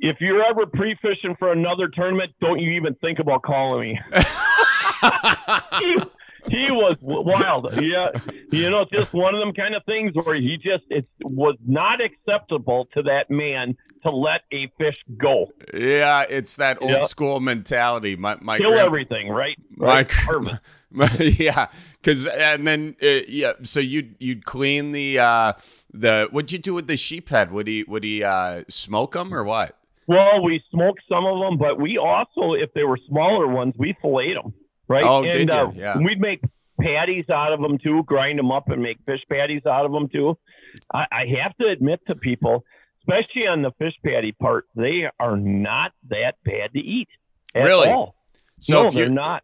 [0.00, 4.00] if you're ever pre-fishing for another tournament, don't you even think about calling me.
[5.80, 5.96] he,
[6.50, 7.72] he was wild.
[7.80, 8.08] Yeah,
[8.50, 12.00] you know, just one of them kind of things where he just it was not
[12.00, 17.02] acceptable to that man to let a fish go, yeah, it's that old Yeah.
[17.02, 18.16] school mentality.
[18.16, 19.56] My my kill grandpa- everything, right?
[19.76, 20.10] My, right?
[20.12, 20.60] Harvest.
[21.40, 25.52] yeah, because and then uh, yeah, so you you'd clean the uh
[25.94, 27.50] the what'd you do with the sheep head?
[27.52, 29.78] Would he would he uh smoke them or what?
[30.08, 33.96] Well, we smoked some of them, but we also, if they were smaller ones, we
[34.02, 34.52] filleted them,
[34.88, 35.04] right?
[35.04, 35.54] Oh, and did you?
[35.54, 35.98] Uh, Yeah.
[35.98, 36.40] we'd make
[36.80, 40.08] patties out of them too, grind them up and make fish patties out of them
[40.08, 40.36] too.
[40.92, 42.64] I, I have to admit to people,
[43.02, 47.08] especially on the fish patty part, they are not that bad to eat
[47.54, 47.88] at Really?
[47.88, 48.14] all.
[48.60, 49.42] So no, they're not.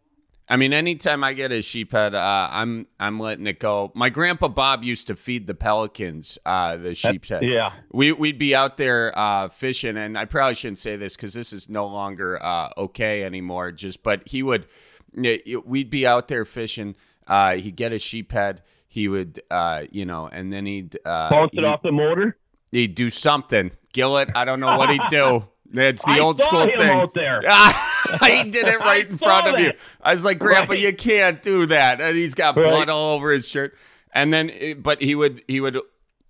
[0.51, 3.91] I mean, anytime I get a sheep head, uh, I'm I'm letting it go.
[3.93, 7.43] My grandpa Bob used to feed the pelicans uh, the sheep's head.
[7.43, 7.71] Yeah.
[7.91, 11.53] We we'd be out there uh, fishing, and I probably shouldn't say this because this
[11.53, 13.71] is no longer uh, okay anymore.
[13.71, 14.65] Just, but he would,
[15.13, 16.95] we'd be out there fishing.
[17.27, 18.61] Uh, he'd get a sheep head.
[18.87, 22.37] He would, uh, you know, and then he'd uh, Bounce it off the motor.
[22.71, 23.71] he'd do something.
[23.93, 25.45] Gillet, I don't know what he'd do.
[25.71, 26.89] That's the I old school thing.
[26.89, 27.41] out there.
[28.23, 29.71] he did it right in front of you.
[30.01, 30.79] I was like, Grandpa, Right.
[30.81, 32.01] you can't do that.
[32.01, 32.65] And he's got Right.
[32.65, 33.77] blood all over his shirt.
[34.11, 35.77] And then, but he would he would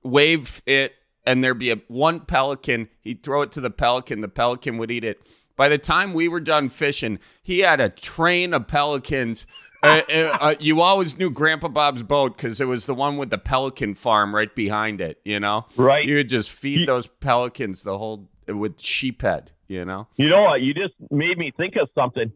[0.03, 0.93] wave it,
[1.25, 2.89] and there'd be a one pelican.
[2.99, 4.19] He'd throw it to the pelican.
[4.19, 5.21] The pelican would eat it.
[5.59, 9.45] By the time we were done fishing, he had a train of pelicans.
[9.83, 13.29] Uh, uh, uh, you always knew Grandpa Bob's boat because it was the one with
[13.29, 15.19] the pelican farm right behind it.
[15.25, 16.07] You know, Right.
[16.07, 19.49] You would just feed those pelicans the whole with sheephead.
[19.67, 20.07] You know.
[20.15, 20.61] You know what?
[20.61, 22.31] You just made me think of something.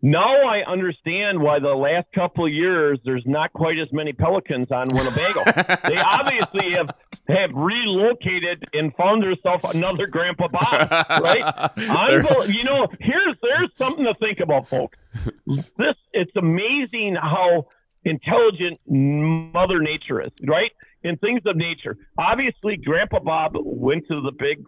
[0.00, 4.70] Now I understand why the last couple of years there's not quite as many pelicans
[4.70, 5.42] on Winnebago.
[5.88, 6.90] they obviously have
[7.28, 10.90] have relocated and found herself another Grandpa Bob,
[11.22, 11.42] right?
[11.76, 14.98] Unbel- you know, here's there's something to think about, folks.
[15.46, 17.66] This it's amazing how
[18.04, 20.72] intelligent Mother Nature is, right?
[21.02, 21.96] In things of nature.
[22.18, 24.64] Obviously, Grandpa Bob went to the big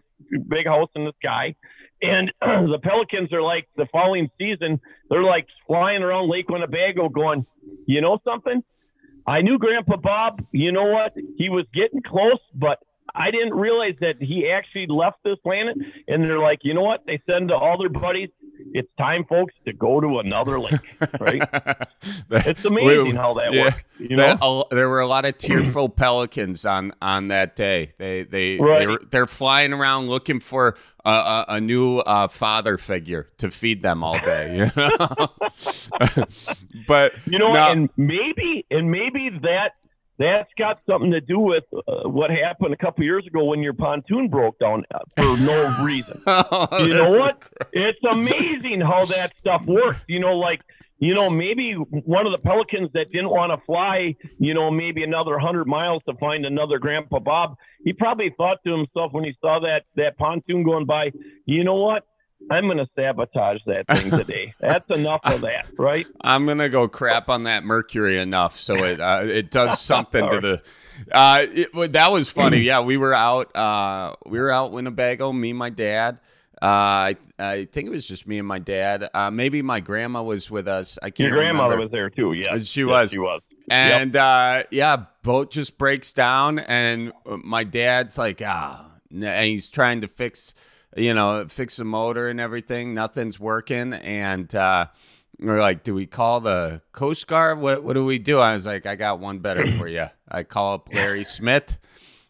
[0.47, 1.55] big house in the sky
[2.01, 7.45] and the Pelicans are like the following season, they're like flying around Lake Winnebago going,
[7.85, 8.63] you know something?
[9.27, 11.13] I knew Grandpa Bob, you know what?
[11.37, 12.79] He was getting close, but
[13.13, 15.77] I didn't realize that he actually left this planet.
[16.07, 17.05] And they're like, you know what?
[17.05, 18.29] They send to all their buddies,
[18.73, 20.79] it's time, folks, to go to another lake.
[21.19, 21.41] Right?
[22.31, 23.77] it's amazing we, how that yeah, works.
[23.99, 27.91] You know, that, there were a lot of tearful pelicans on on that day.
[27.97, 28.87] They they right.
[28.87, 33.81] they're, they're flying around looking for a, a, a new uh, father figure to feed
[33.81, 34.57] them all day.
[34.57, 35.27] You know,
[36.87, 39.75] but you know, now, and maybe and maybe that
[40.21, 43.73] that's got something to do with uh, what happened a couple years ago when your
[43.73, 46.21] pontoon broke down uh, for no reason.
[46.27, 47.41] oh, you know what?
[47.73, 50.01] It's amazing how that stuff works.
[50.07, 50.61] You know, like
[51.01, 55.03] you know, maybe one of the pelicans that didn't want to fly, you know, maybe
[55.03, 57.55] another hundred miles to find another Grandpa Bob.
[57.83, 61.11] He probably thought to himself when he saw that that pontoon going by,
[61.47, 62.05] you know what?
[62.49, 64.53] I'm going to sabotage that thing today.
[64.59, 66.07] That's enough of that, right?
[66.21, 70.29] I'm going to go crap on that mercury enough so it uh, it does something
[70.29, 70.63] to the.
[71.11, 72.59] Uh, it, that was funny.
[72.59, 73.55] Yeah, we were out.
[73.55, 75.31] Uh, we were out Winnebago.
[75.31, 76.19] Me, and my dad.
[76.61, 79.09] Uh, I, I think it was just me and my dad.
[79.13, 80.99] Uh, maybe my grandma was with us.
[81.01, 81.29] I can't.
[81.29, 81.83] Your grandmother remember.
[81.85, 82.33] was there too.
[82.33, 83.11] Yeah, she was.
[83.11, 83.41] She was.
[83.69, 84.23] And yep.
[84.23, 90.07] uh, yeah, boat just breaks down, and my dad's like, ah, and he's trying to
[90.07, 90.53] fix
[90.95, 92.93] you know, fix the motor and everything.
[92.93, 93.93] Nothing's working.
[93.93, 94.87] And uh,
[95.39, 97.59] we're like, do we call the Coast Guard?
[97.59, 98.39] What, what do we do?
[98.39, 100.05] I was like, I got one better for you.
[100.27, 101.77] I call up Larry Smith.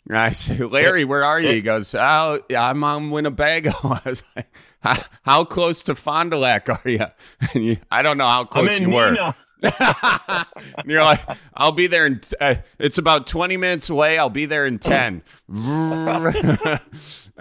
[0.08, 1.50] And I say, Larry, where are you?
[1.50, 3.72] He goes, Oh, I'm on Winnebago.
[3.84, 7.06] I was like, How, how close to Fond du Lac are you?
[7.54, 7.78] And you?
[7.92, 9.34] I don't know how close you were.
[9.64, 11.22] and you're like,
[11.54, 12.20] I'll be there in.
[12.20, 14.18] T- uh, it's about 20 minutes away.
[14.18, 15.22] I'll be there in 10.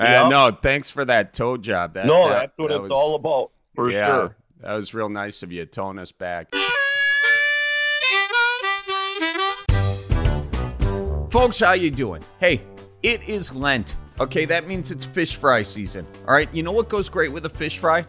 [0.01, 1.93] Uh, no, thanks for that tow job.
[1.93, 4.37] That, no, that, that's what that it's was, all about for yeah, sure.
[4.61, 6.51] That was real nice of you towing us back.
[11.31, 12.25] Folks, how you doing?
[12.39, 12.63] Hey,
[13.03, 13.97] it is Lent.
[14.19, 16.07] Okay, that means it's fish fry season.
[16.27, 18.07] All right, you know what goes great with a fish fry?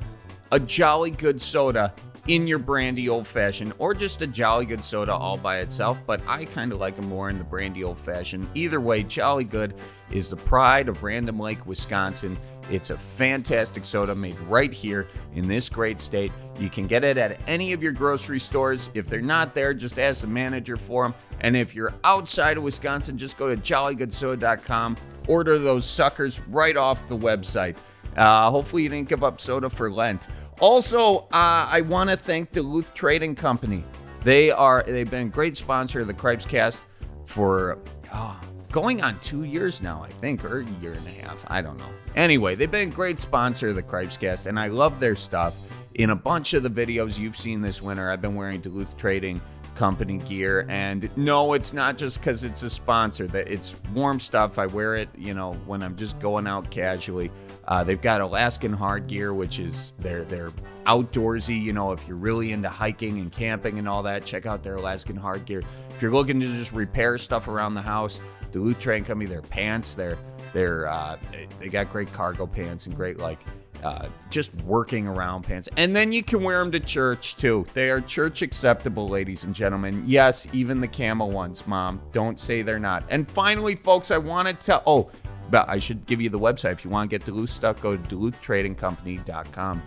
[0.53, 1.93] A jolly good soda
[2.27, 6.21] in your brandy old fashioned or just a jolly good soda all by itself, but
[6.27, 8.47] I kind of like them more in the brandy old fashioned.
[8.55, 9.73] Either way, Jolly Good
[10.11, 12.37] is the pride of Random Lake, Wisconsin.
[12.69, 16.31] It's a fantastic soda made right here in this great state.
[16.59, 18.89] You can get it at any of your grocery stores.
[18.93, 21.13] If they're not there, just ask the manager for them.
[21.41, 24.97] And if you're outside of Wisconsin, just go to jollygoodsoda.com.
[25.27, 27.75] Order those suckers right off the website.
[28.15, 30.27] Uh, hopefully, you didn't give up soda for Lent.
[30.59, 33.83] Also, uh, I want to thank Duluth Trading Company.
[34.23, 36.81] They are they've been a great sponsor of the Cripes Cast
[37.25, 37.79] for
[38.13, 38.39] oh,
[38.71, 41.45] going on two years now, I think, or a year and a half.
[41.47, 41.89] I don't know.
[42.15, 45.55] Anyway, they've been a great sponsor of the Cripes Cast, and I love their stuff.
[45.95, 49.41] In a bunch of the videos you've seen this winter, I've been wearing Duluth Trading
[49.75, 53.27] Company gear, and no, it's not just because it's a sponsor.
[53.27, 54.57] That it's warm stuff.
[54.57, 57.31] I wear it, you know, when I'm just going out casually.
[57.65, 60.51] Uh, they've got Alaskan hard gear, which is they're they're
[60.85, 61.61] outdoorsy.
[61.61, 64.75] You know, if you're really into hiking and camping and all that, check out their
[64.75, 65.63] Alaskan hard gear.
[65.95, 68.19] If you're looking to just repair stuff around the house,
[68.51, 70.17] Duluth Trading Company, their pants, they're
[70.53, 73.39] they're uh, they, they got great cargo pants and great like
[73.83, 75.67] uh, just working around pants.
[75.77, 77.65] And then you can wear them to church too.
[77.73, 80.03] They are church acceptable, ladies and gentlemen.
[80.05, 82.01] Yes, even the camel ones, mom.
[82.11, 83.03] Don't say they're not.
[83.09, 84.81] And finally, folks, I wanted to.
[84.85, 85.09] Oh,
[85.49, 86.73] but I should give you the website.
[86.73, 89.83] If you want to get Duluth stuff, go to duluthtradingcompany.com.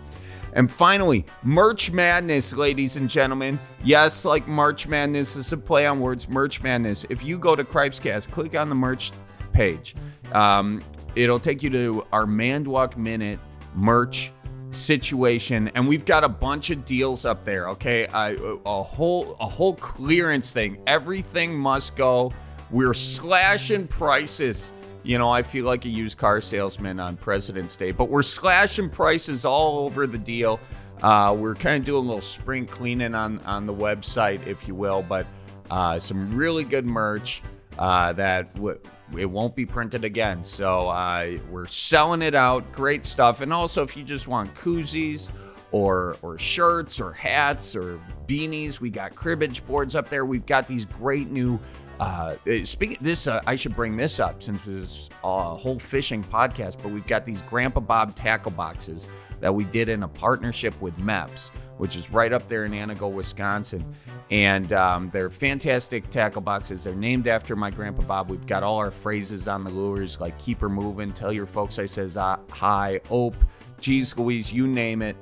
[0.55, 3.59] And finally, Merch Madness, ladies and gentlemen.
[3.83, 7.05] Yes, like March Madness is a play on words, Merch Madness.
[7.09, 9.11] If you go to Cripescast, click on the merch
[9.51, 9.95] page.
[10.31, 10.81] Um,
[11.13, 13.39] it'll take you to our Manitowoc Minute
[13.75, 14.31] merch
[14.71, 19.47] situation and we've got a bunch of deals up there okay I, a whole a
[19.47, 22.33] whole clearance thing everything must go
[22.71, 24.73] we're slashing prices
[25.05, 28.89] you know, I feel like a used car salesman on President's Day, but we're slashing
[28.89, 30.59] prices all over the deal.
[31.01, 34.73] Uh, we're kind of doing a little spring cleaning on, on the website, if you
[34.75, 35.27] will, but
[35.69, 37.41] uh, some really good merch.
[37.77, 38.79] uh, that w-
[39.17, 40.43] it won't be printed again.
[40.43, 42.71] So uh, we're selling it out.
[42.71, 43.41] Great stuff.
[43.41, 45.31] And also, if you just want koozies
[45.71, 50.25] or or shirts or hats or beanies, we got cribbage boards up there.
[50.25, 51.59] We've got these great new.
[51.99, 56.23] Uh, speaking this, uh, I should bring this up since this is a whole fishing
[56.23, 56.81] podcast.
[56.81, 59.07] But we've got these Grandpa Bob tackle boxes
[59.39, 63.11] that we did in a partnership with Mepps, which is right up there in Antigo,
[63.11, 63.95] Wisconsin.
[64.31, 66.83] And um, they're fantastic tackle boxes.
[66.83, 68.29] They're named after my grandpa Bob.
[68.29, 71.77] We've got all our phrases on the lures, like keep her moving, tell your folks
[71.79, 73.35] I says uh, hi, ope,
[73.79, 75.15] geez Louise, you name it.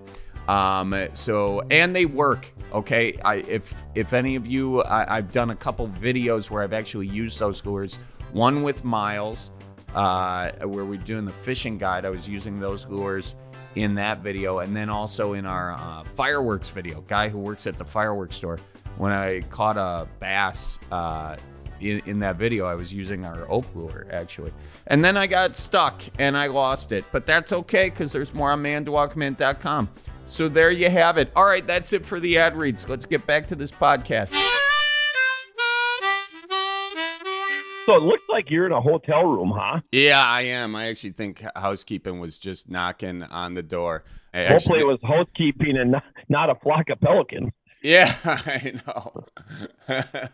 [0.48, 2.52] Um, so and they work.
[2.74, 6.74] Okay, I, if if any of you, I, have done a couple videos where I've
[6.74, 8.00] actually used those lures.
[8.34, 9.52] One with Miles,
[9.94, 12.06] uh, where we're doing the fishing guide.
[12.06, 13.36] I was using those lures
[13.76, 17.02] in that video, and then also in our uh, fireworks video.
[17.02, 18.60] Guy who works at the fireworks store.
[18.98, 21.38] When I caught a bass uh,
[21.80, 24.52] in, in that video, I was using our oak lure actually,
[24.88, 27.06] and then I got stuck and I lost it.
[27.12, 29.90] But that's okay because there's more on manitowoc.com.
[30.26, 31.32] So there you have it.
[31.36, 32.88] All right, that's it for the ad reads.
[32.88, 34.34] Let's get back to this podcast.
[37.86, 39.82] So it looks like you're in a hotel room, huh?
[39.92, 40.74] Yeah, I am.
[40.74, 44.06] I actually think housekeeping was just knocking on the door.
[44.34, 44.80] I Hopefully, actually...
[44.80, 47.52] it was housekeeping and not, not a flock of pelicans.
[47.82, 49.26] Yeah, I know.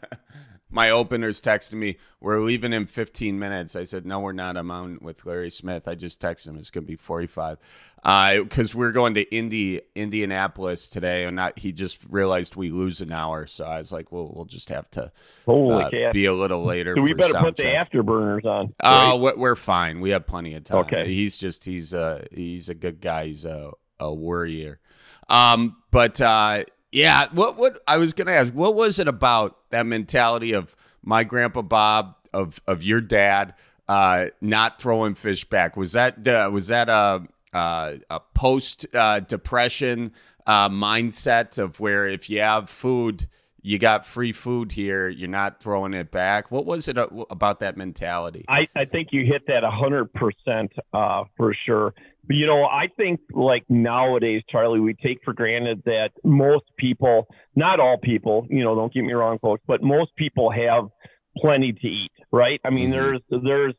[0.69, 4.57] my openers texted me, "We're leaving in 15 minutes." I said, "No, we're not.
[4.57, 6.57] I'm on with Larry Smith." I just texted him.
[6.57, 7.57] It's gonna be 45,
[7.95, 13.01] because uh, we're going to Indy, Indianapolis today, and not, he just realized we lose
[13.01, 13.47] an hour.
[13.47, 15.11] So I was like, "Well, we'll just have to
[15.47, 17.91] uh, be a little later." So we better put check.
[17.91, 18.73] the afterburners on.
[18.83, 20.01] Oh, uh, we're fine.
[20.01, 20.79] We have plenty of time.
[20.79, 21.07] Okay.
[21.07, 23.27] He's just he's a he's a good guy.
[23.27, 24.79] He's a a worrier.
[25.27, 29.85] Um, but uh yeah, what what I was gonna ask, what was it about that
[29.85, 33.53] mentality of my grandpa Bob, of of your dad,
[33.87, 35.77] uh, not throwing fish back?
[35.77, 40.11] Was that uh, was that a a, a post uh, depression
[40.45, 43.27] uh, mindset of where if you have food,
[43.61, 46.51] you got free food here, you're not throwing it back?
[46.51, 48.45] What was it uh, about that mentality?
[48.47, 51.93] I, I think you hit that hundred percent uh, for sure.
[52.25, 57.27] But, you know, I think like nowadays, Charlie, we take for granted that most people,
[57.55, 60.89] not all people, you know, don't get me wrong, folks, but most people have
[61.37, 62.61] plenty to eat, right?
[62.63, 63.19] I mean, mm-hmm.
[63.31, 63.73] there's, there's,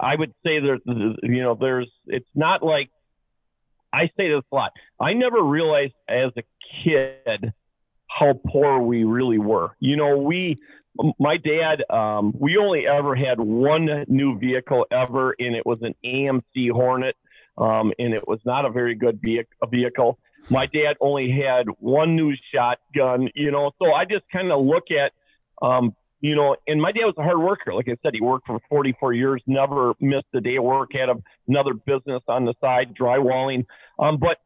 [0.00, 2.90] I would say there's, you know, there's, it's not like,
[3.92, 4.70] I say this a lot.
[5.00, 6.42] I never realized as a
[6.84, 7.52] kid
[8.18, 9.76] how poor we really were.
[9.80, 10.58] You know, we,
[11.18, 15.94] my dad, um, we only ever had one new vehicle ever, and it was an
[16.04, 17.16] AMC Hornet
[17.60, 19.20] um, and it was not a very good
[19.70, 20.18] vehicle.
[20.48, 24.84] My dad only had one new shotgun, you know, so I just kind of look
[24.90, 25.12] at,
[25.64, 27.74] um, you know, and my dad was a hard worker.
[27.74, 31.08] Like I said, he worked for 44 years, never missed a day of work, had
[31.46, 33.66] another business on the side, drywalling.
[33.98, 34.38] Um, but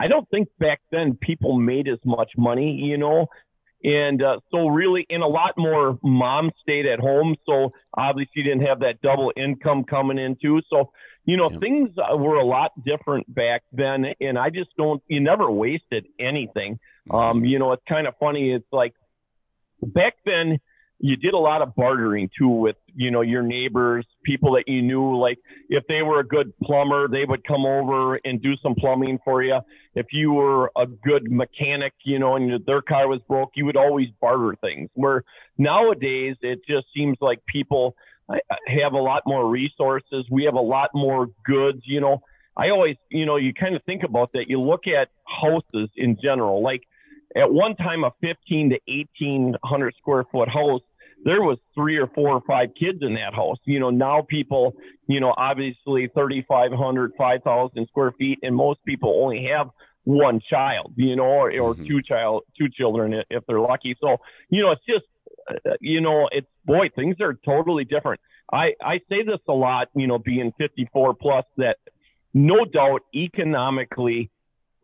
[0.00, 3.26] I don't think back then people made as much money, you know.
[3.84, 7.36] And uh, so, really, and a lot more moms stayed at home.
[7.46, 10.60] So, obviously, didn't have that double income coming in, too.
[10.68, 10.90] So,
[11.24, 11.58] you know, yeah.
[11.58, 15.00] things uh, were a lot different back then, and I just don't.
[15.06, 16.80] You never wasted anything.
[17.08, 17.14] Mm-hmm.
[17.14, 18.50] Um, you know, it's kind of funny.
[18.50, 18.94] It's like
[19.80, 20.58] back then
[21.00, 24.82] you did a lot of bartering too with you know your neighbors people that you
[24.82, 28.74] knew like if they were a good plumber they would come over and do some
[28.74, 29.58] plumbing for you
[29.94, 33.76] if you were a good mechanic you know and their car was broke you would
[33.76, 35.22] always barter things where
[35.56, 37.94] nowadays it just seems like people
[38.66, 40.26] have a lot more resources.
[40.30, 41.82] We have a lot more goods.
[41.84, 42.22] You know,
[42.56, 44.44] I always, you know, you kind of think about that.
[44.48, 46.62] You look at houses in general.
[46.62, 46.82] Like
[47.36, 50.80] at one time, a 15 to 1800 square foot house,
[51.24, 53.58] there was three or four or five kids in that house.
[53.64, 54.76] You know, now people,
[55.08, 59.70] you know, obviously 3,500, 5,000 square feet, and most people only have
[60.04, 61.86] one child, you know, or, or mm-hmm.
[61.86, 63.96] two child, two children if they're lucky.
[64.00, 65.04] So, you know, it's just
[65.50, 68.20] uh, you know, it's boy, things are totally different.
[68.52, 71.76] I, I say this a lot, you know, being 54 plus, that
[72.34, 74.30] no doubt economically,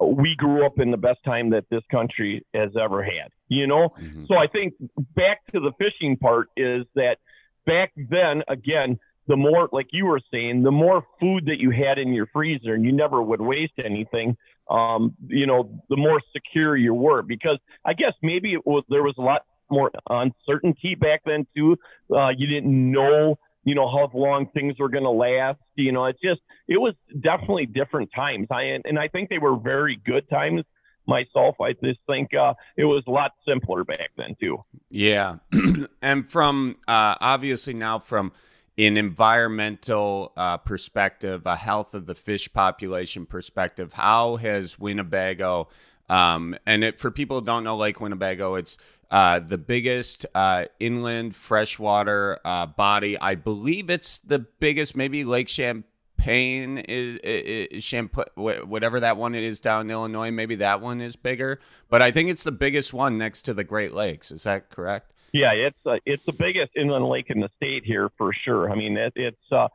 [0.00, 3.90] we grew up in the best time that this country has ever had, you know?
[4.00, 4.24] Mm-hmm.
[4.26, 4.74] So I think
[5.14, 7.18] back to the fishing part is that
[7.66, 11.98] back then, again, the more, like you were saying, the more food that you had
[11.98, 14.36] in your freezer and you never would waste anything,
[14.68, 17.22] um, you know, the more secure you were.
[17.22, 21.76] Because I guess maybe it was, there was a lot more uncertainty back then too.
[22.14, 25.58] Uh, you didn't know, you know, how long things were going to last.
[25.76, 28.48] You know, it's just it was definitely different times.
[28.50, 30.62] I and I think they were very good times
[31.06, 31.56] myself.
[31.60, 34.64] I just think uh, it was a lot simpler back then too.
[34.90, 35.36] Yeah,
[36.02, 38.32] and from uh, obviously now from
[38.76, 45.68] an environmental uh, perspective, a health of the fish population perspective, how has Winnebago
[46.08, 48.78] um, and it, for people who don't know Lake Winnebago, it's
[49.14, 53.16] uh, the biggest uh, inland freshwater uh, body.
[53.20, 59.60] I believe it's the biggest, maybe Lake Champlain is, is, is whatever that one is
[59.60, 60.32] down in Illinois.
[60.32, 63.62] Maybe that one is bigger, but I think it's the biggest one next to the
[63.62, 64.32] Great Lakes.
[64.32, 65.12] Is that correct?
[65.32, 68.68] Yeah, it's uh, it's the biggest inland lake in the state here for sure.
[68.68, 69.68] I mean, it, it's uh,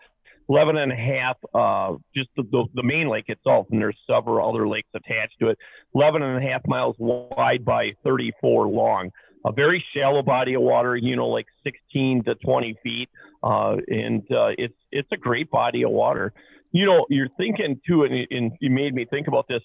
[0.50, 4.50] 11 and a half, uh, just the, the, the, main lake itself, and there's several
[4.50, 5.58] other lakes attached to it.
[5.94, 9.12] 11 and a half miles wide by 34 long.
[9.46, 13.10] A very shallow body of water, you know, like 16 to 20 feet,
[13.42, 16.34] uh, and uh, it's it's a great body of water.
[16.72, 19.62] You know, you're thinking too, and, and you made me think about this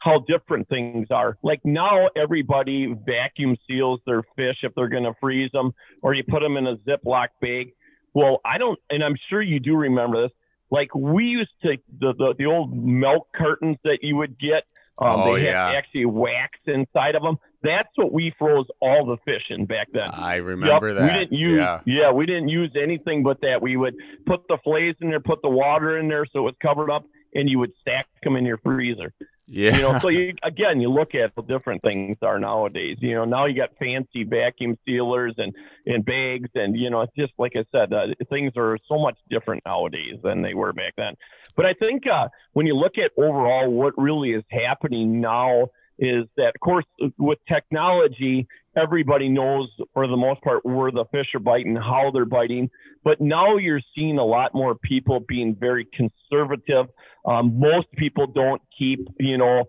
[0.00, 1.36] how different things are.
[1.42, 6.24] Like now, everybody vacuum seals their fish if they're going to freeze them, or you
[6.26, 7.72] put them in a Ziploc bag.
[8.14, 10.32] Well, I don't, and I'm sure you do remember this.
[10.70, 14.64] Like we used to the the, the old milk cartons that you would get.
[14.98, 15.68] Um, oh, they yeah.
[15.68, 17.38] had actually wax inside of them.
[17.62, 20.10] That's what we froze all the fish in back then.
[20.10, 21.02] I remember yep, that.
[21.02, 21.80] We didn't use yeah.
[21.84, 23.60] yeah, we didn't use anything but that.
[23.60, 23.94] We would
[24.26, 27.04] put the fillets in there, put the water in there so it was covered up,
[27.34, 29.12] and you would stack them in your freezer.
[29.46, 29.74] Yeah.
[29.74, 32.98] You know, so you, again, you look at the different things are nowadays.
[33.00, 35.54] You know, now you got fancy vacuum sealers and
[35.86, 39.18] and bags, and you know, it's just like I said, uh, things are so much
[39.28, 41.14] different nowadays than they were back then.
[41.56, 45.66] But I think uh, when you look at overall what really is happening now
[46.00, 46.86] is that, of course,
[47.18, 52.24] with technology, everybody knows for the most part where the fish are biting, how they're
[52.24, 52.70] biting.
[53.04, 56.86] But now you're seeing a lot more people being very conservative.
[57.26, 59.64] Um, most people don't keep, you know,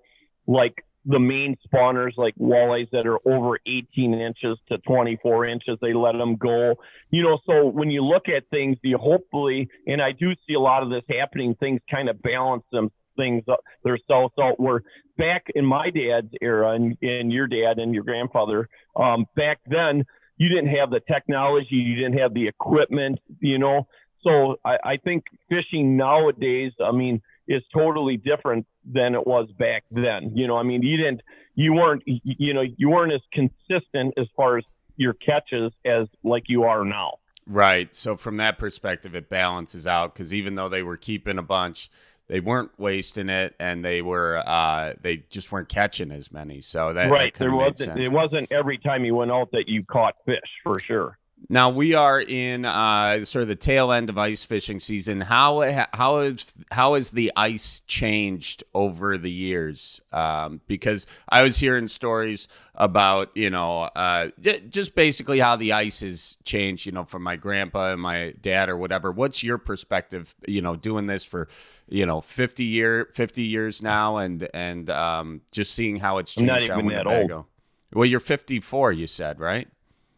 [0.47, 5.93] like the main spawners like walleyes that are over 18 inches to 24 inches they
[5.93, 6.75] let them go
[7.09, 10.59] you know so when you look at things you hopefully and i do see a
[10.59, 13.43] lot of this happening things kind of balance them things
[13.83, 14.83] themselves out were
[15.17, 20.03] back in my dad's era and, and your dad and your grandfather um, back then
[20.37, 23.87] you didn't have the technology you didn't have the equipment you know
[24.23, 29.83] so I, I think fishing nowadays i mean is totally different than it was back
[29.91, 30.31] then.
[30.35, 31.21] You know, I mean, you didn't,
[31.55, 34.63] you weren't, you know, you weren't as consistent as far as
[34.95, 37.17] your catches as like you are now.
[37.47, 37.93] Right.
[37.93, 41.89] So from that perspective, it balances out because even though they were keeping a bunch,
[42.31, 46.61] they weren't wasting it, and they were uh, they just weren't catching as many.
[46.61, 49.83] So that right that there wasn't it wasn't every time you went out that you
[49.83, 51.17] caught fish for sure.
[51.49, 55.21] Now we are in uh, sort of the tail end of ice fishing season.
[55.21, 59.99] How how is how has the ice changed over the years?
[60.13, 64.29] Um, because I was hearing stories about you know uh,
[64.69, 66.85] just basically how the ice has changed.
[66.85, 69.11] You know, from my grandpa and my dad or whatever.
[69.11, 70.35] What's your perspective?
[70.47, 71.47] You know, doing this for
[71.89, 76.49] you know fifty year fifty years now, and and um, just seeing how it's changed.
[76.49, 77.45] I'm not even that old.
[77.93, 79.67] Well, you're 54, you said, right?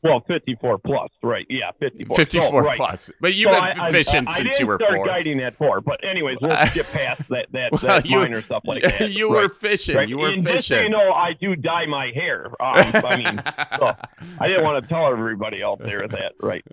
[0.03, 1.45] Well, 54 plus, right?
[1.49, 2.17] Yeah, 54.
[2.17, 2.75] 54 so, right.
[2.75, 3.09] plus.
[3.21, 5.55] But you've so been I, fishing I, I, since I you were start guiding at
[5.55, 5.79] four.
[5.79, 9.11] But anyways, we'll skip past that that, well, that you, minor stuff like that.
[9.13, 9.43] You right.
[9.43, 9.95] were fishing.
[9.95, 10.09] Right.
[10.09, 10.57] You were and fishing.
[10.57, 12.47] Just so you know, I do dye my hair.
[12.59, 13.41] Um, I mean,
[13.79, 13.95] so
[14.39, 16.63] I didn't want to tell everybody out there that, right?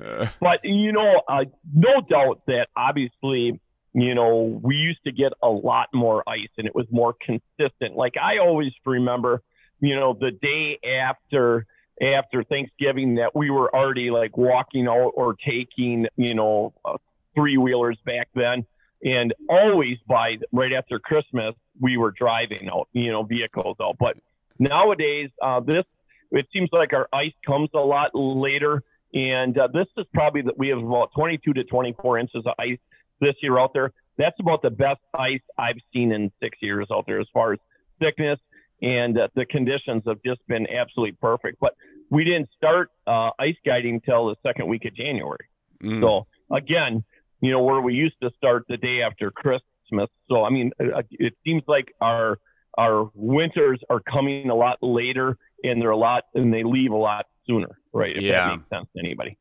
[0.40, 3.60] But you know, uh, no doubt that obviously
[3.92, 7.96] you know, we used to get a lot more ice and it was more consistent.
[7.96, 9.42] Like I always remember,
[9.80, 11.66] you know, the day after
[12.00, 16.96] after Thanksgiving that we were already like walking out or taking, you know, uh,
[17.34, 18.64] three wheelers back then.
[19.02, 23.96] And always by right after Christmas, we were driving out, you know, vehicles out.
[23.98, 24.16] But
[24.58, 25.84] nowadays, uh, this,
[26.30, 28.82] it seems like our ice comes a lot later.
[29.12, 32.78] And uh, this is probably that we have about 22 to 24 inches of ice
[33.20, 33.92] this year out there.
[34.18, 37.58] That's about the best ice I've seen in six years out there as far as
[37.98, 38.38] thickness
[38.82, 41.58] and uh, the conditions have just been absolutely perfect.
[41.60, 41.74] But
[42.10, 45.46] we didn't start uh, ice guiding till the second week of January.
[45.82, 46.00] Mm.
[46.00, 47.04] So again,
[47.40, 50.08] you know where we used to start the day after Christmas.
[50.28, 52.38] So I mean, uh, uh, it seems like our
[52.78, 56.96] our winters are coming a lot later, and they're a lot, and they leave a
[56.96, 58.16] lot sooner, right?
[58.16, 58.48] If yeah.
[58.48, 59.36] that makes sense to anybody.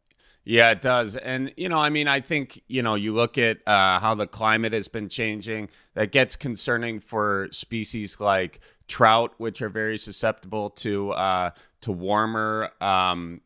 [0.46, 1.16] Yeah, it does.
[1.16, 4.26] And, you know, I mean, I think, you know, you look at uh, how the
[4.26, 8.60] climate has been changing, that gets concerning for species like
[8.90, 13.42] trout, which are very susceptible to uh, to warmer um,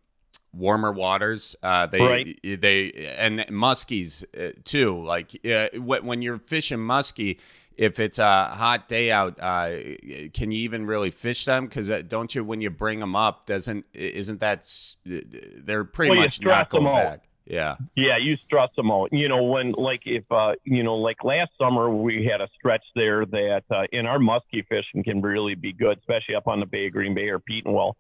[0.54, 1.56] warmer waters.
[1.62, 2.40] Uh, they right.
[2.44, 5.04] they and muskies uh, too.
[5.04, 7.38] Like uh, when you're fishing muskie,
[7.76, 9.72] if it's a hot day out, uh,
[10.34, 11.68] can you even really fish them?
[11.68, 14.72] Because uh, don't you when you bring them up, doesn't isn't that
[15.06, 17.28] they're pretty well, much not going back?
[17.46, 17.76] Yeah.
[17.96, 19.10] Yeah, you stress them out.
[19.12, 22.84] You know, when like if uh you know, like last summer we had a stretch
[22.96, 26.66] there that uh, in our muskie fishing can really be good, especially up on the
[26.66, 27.94] Bay of Green Bay or Petenwell.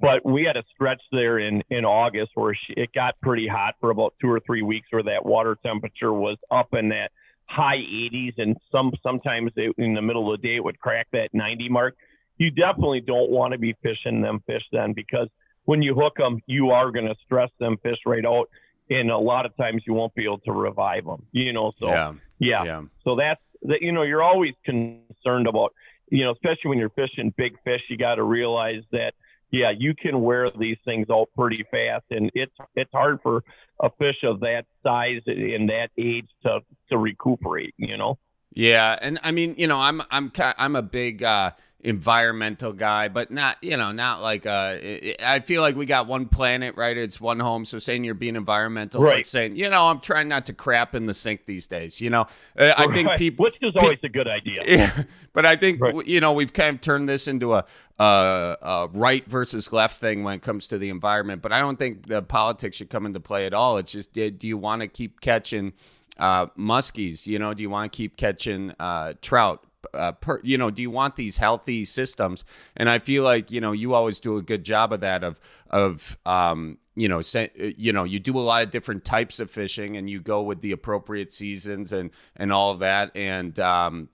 [0.00, 3.74] But we had a stretch there in in August where she, it got pretty hot
[3.80, 7.10] for about two or three weeks, where that water temperature was up in that
[7.46, 11.06] high 80s, and some sometimes it, in the middle of the day it would crack
[11.12, 11.96] that 90 mark.
[12.36, 15.28] You definitely don't want to be fishing them fish then because
[15.64, 18.48] when you hook them, you are going to stress them fish right out
[18.90, 21.24] and a lot of times you won't be able to revive them.
[21.32, 22.64] You know, so yeah, yeah.
[22.64, 22.82] yeah.
[23.04, 23.82] So that's that.
[23.82, 25.74] You know, you're always concerned about.
[26.10, 29.12] You know, especially when you're fishing big fish, you got to realize that
[29.50, 33.42] yeah, you can wear these things out pretty fast, and it's it's hard for
[33.80, 36.60] a fish of that size and that age to
[36.90, 37.74] to recuperate.
[37.76, 38.18] You know.
[38.54, 41.22] Yeah, and I mean, you know, I'm I'm I'm a big.
[41.22, 44.76] uh environmental guy, but not you know not like uh
[45.24, 46.96] I feel like we got one planet, right?
[46.96, 47.64] It's one home.
[47.64, 49.16] So saying you're being environmental, right.
[49.16, 52.00] like saying you know I'm trying not to crap in the sink these days.
[52.00, 52.26] You know,
[52.58, 54.64] uh, I think people, which is always a good idea.
[54.78, 56.06] Yeah, but I think right.
[56.06, 57.64] you know we've kind of turned this into a,
[57.98, 61.42] a, a right versus left thing when it comes to the environment.
[61.42, 63.78] But I don't think the politics should come into play at all.
[63.78, 65.72] It's just do you want to keep catching
[66.18, 67.26] uh, muskies?
[67.26, 69.64] You know, do you want to keep catching uh, trout?
[69.94, 72.44] Uh, per, you know, do you want these healthy systems?
[72.76, 75.24] And I feel like you know you always do a good job of that.
[75.24, 79.04] Of of um, you know, say, uh, you know, you do a lot of different
[79.04, 83.16] types of fishing, and you go with the appropriate seasons and and all of that,
[83.16, 84.08] and um,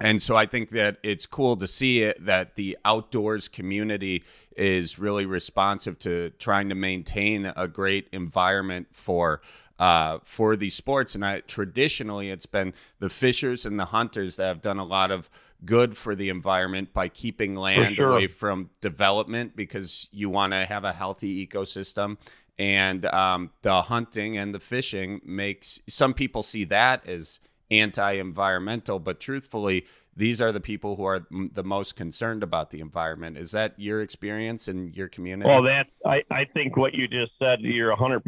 [0.00, 4.24] and so I think that it's cool to see it that the outdoors community
[4.56, 9.40] is really responsive to trying to maintain a great environment for
[9.78, 11.14] uh, for these sports.
[11.14, 15.10] And I, traditionally, it's been the fishers and the hunters that have done a lot
[15.10, 15.28] of
[15.64, 18.10] good for the environment by keeping land sure.
[18.10, 22.18] away from development because you want to have a healthy ecosystem.
[22.58, 29.18] And um, the hunting and the fishing makes some people see that as anti-environmental, but
[29.18, 33.36] truthfully, these are the people who are the most concerned about the environment.
[33.36, 35.48] Is that your experience in your community?
[35.48, 38.20] Well, that I, I think what you just said, you're 100%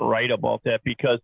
[0.00, 1.20] right about that because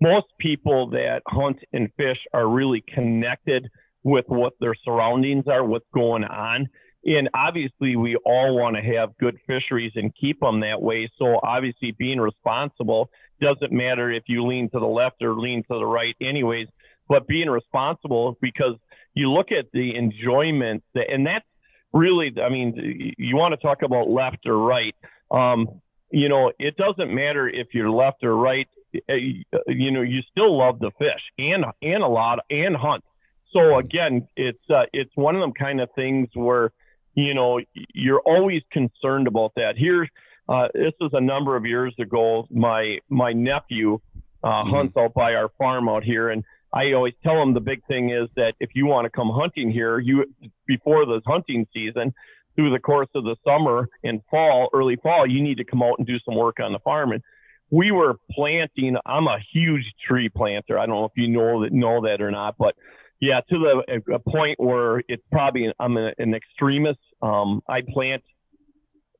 [0.00, 3.68] most people that hunt and fish are really connected
[4.04, 6.68] with what their surroundings are, what's going on.
[7.04, 11.10] And obviously, we all want to have good fisheries and keep them that way.
[11.18, 13.10] So, obviously, being responsible
[13.40, 16.66] doesn't matter if you lean to the left or lean to the right, anyways.
[17.08, 18.74] But being responsible because
[19.18, 21.44] you look at the enjoyment, and that's
[21.92, 24.94] really, I mean, you want to talk about left or right.
[25.30, 28.68] Um, you know, it doesn't matter if you're left or right.
[28.94, 33.04] Eh, you know, you still love the fish and and a lot and hunt.
[33.52, 36.70] So again, it's uh, it's one of them kind of things where
[37.14, 37.60] you know
[37.92, 39.76] you're always concerned about that.
[39.76, 40.08] Here,
[40.48, 42.46] uh, this is a number of years ago.
[42.50, 44.00] My my nephew
[44.42, 44.70] uh, mm-hmm.
[44.70, 48.10] hunts out by our farm out here, and I always tell them the big thing
[48.10, 50.24] is that if you want to come hunting here, you
[50.66, 52.12] before the hunting season,
[52.56, 55.94] through the course of the summer and fall, early fall, you need to come out
[55.98, 57.12] and do some work on the farm.
[57.12, 57.22] And
[57.70, 58.96] we were planting.
[59.06, 60.78] I'm a huge tree planter.
[60.78, 62.74] I don't know if you know that know that or not, but
[63.20, 66.98] yeah, to the a point where it's probably I'm an, an extremist.
[67.22, 68.22] Um, I plant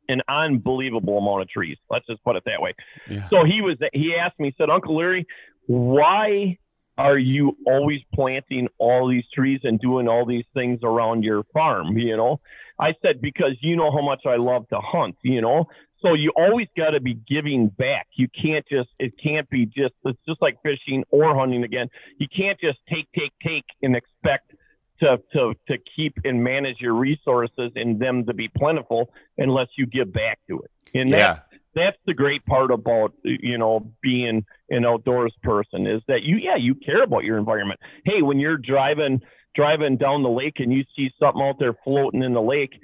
[0.08, 1.76] an unbelievable amount of trees.
[1.90, 2.74] Let's just put it that way.
[3.08, 3.28] Yeah.
[3.28, 5.26] So he was he asked me, he said, Uncle Larry,
[5.66, 6.58] why
[6.98, 11.96] are you always planting all these trees and doing all these things around your farm?
[11.96, 12.40] You know,
[12.78, 15.68] I said, because you know how much I love to hunt, you know,
[16.00, 18.08] so you always got to be giving back.
[18.14, 21.88] You can't just, it can't be just, it's just like fishing or hunting again.
[22.18, 24.52] You can't just take, take, take and expect
[25.00, 29.86] to, to, to keep and manage your resources and them to be plentiful unless you
[29.86, 30.70] give back to it.
[30.94, 31.40] And yeah
[31.74, 36.56] that's the great part about you know being an outdoors person is that you yeah
[36.56, 37.80] you care about your environment.
[38.04, 39.20] Hey when you're driving
[39.54, 42.80] driving down the lake and you see something out there floating in the lake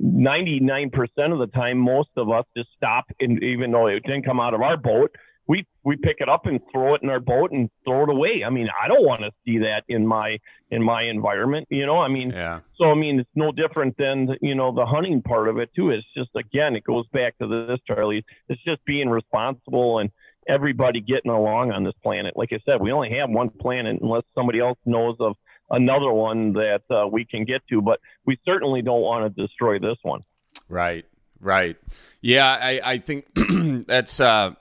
[0.00, 0.92] 99%
[1.32, 4.54] of the time most of us just stop and even though it didn't come out
[4.54, 5.14] of our boat
[5.50, 8.44] we we pick it up and throw it in our boat and throw it away.
[8.46, 10.38] I mean, I don't want to see that in my
[10.70, 11.66] in my environment.
[11.70, 12.60] You know, I mean, yeah.
[12.76, 15.90] so I mean, it's no different than you know the hunting part of it too.
[15.90, 18.24] It's just again, it goes back to this, Charlie.
[18.48, 20.12] It's just being responsible and
[20.48, 22.36] everybody getting along on this planet.
[22.36, 25.34] Like I said, we only have one planet unless somebody else knows of
[25.68, 29.80] another one that uh, we can get to, but we certainly don't want to destroy
[29.80, 30.22] this one.
[30.68, 31.06] Right.
[31.40, 31.76] Right.
[32.20, 33.26] Yeah, I, I think
[33.86, 34.54] that's uh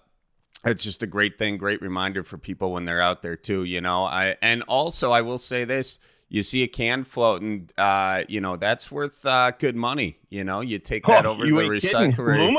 [0.65, 3.81] it's just a great thing, great reminder for people when they're out there too, you
[3.81, 4.03] know.
[4.03, 8.57] I and also I will say this, you see a can floating, uh, you know
[8.57, 10.19] that's worth uh, good money.
[10.29, 12.55] You know, you take that Oh, over you to the recycling kidding.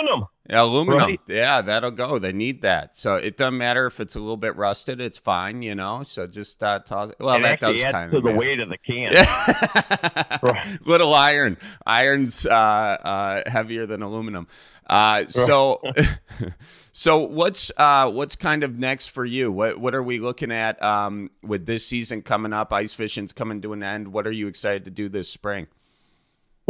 [0.49, 0.99] Aluminum.
[0.99, 1.21] Right.
[1.29, 2.19] yeah, that'll go.
[2.19, 5.01] They need that, so it doesn't matter if it's a little bit rusted.
[5.01, 6.03] It's fine, you know.
[6.03, 7.13] So just uh, toss.
[7.21, 8.39] Well, it that does kind of the matter.
[8.39, 9.13] weight of the can.
[10.43, 10.79] Right.
[10.87, 11.59] Little iron.
[11.87, 14.47] Iron's uh, uh, heavier than aluminum.
[14.89, 15.81] Uh, so,
[16.93, 19.53] so what's uh, what's kind of next for you?
[19.53, 22.73] What what are we looking at um, with this season coming up?
[22.73, 24.09] Ice fishing's coming to an end.
[24.13, 25.67] What are you excited to do this spring?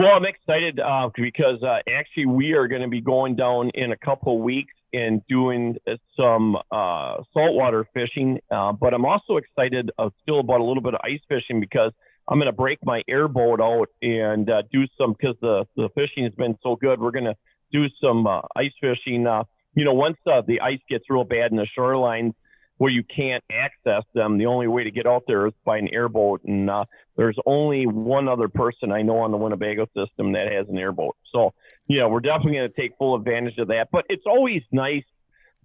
[0.01, 3.93] Well, I'm excited uh, because uh, actually we are going to be going down in
[3.93, 5.77] a couple weeks and doing
[6.17, 8.39] some uh, saltwater fishing.
[8.51, 11.93] Uh, but I'm also excited uh, still about a little bit of ice fishing because
[12.29, 16.25] I'm going to break my airboat out and uh, do some because the the fishing
[16.25, 16.99] has been so good.
[16.99, 17.37] We're going to
[17.71, 18.27] do some
[18.57, 19.27] ice fishing.
[19.75, 22.33] You know, once the ice gets real bad in the shorelines
[22.81, 25.87] where you can't access them, the only way to get out there is by an
[25.93, 26.41] airboat.
[26.45, 30.67] And uh, there's only one other person I know on the Winnebago system that has
[30.67, 31.15] an airboat.
[31.31, 31.53] So,
[31.89, 33.89] yeah, we're definitely going to take full advantage of that.
[33.93, 35.05] But it's always nice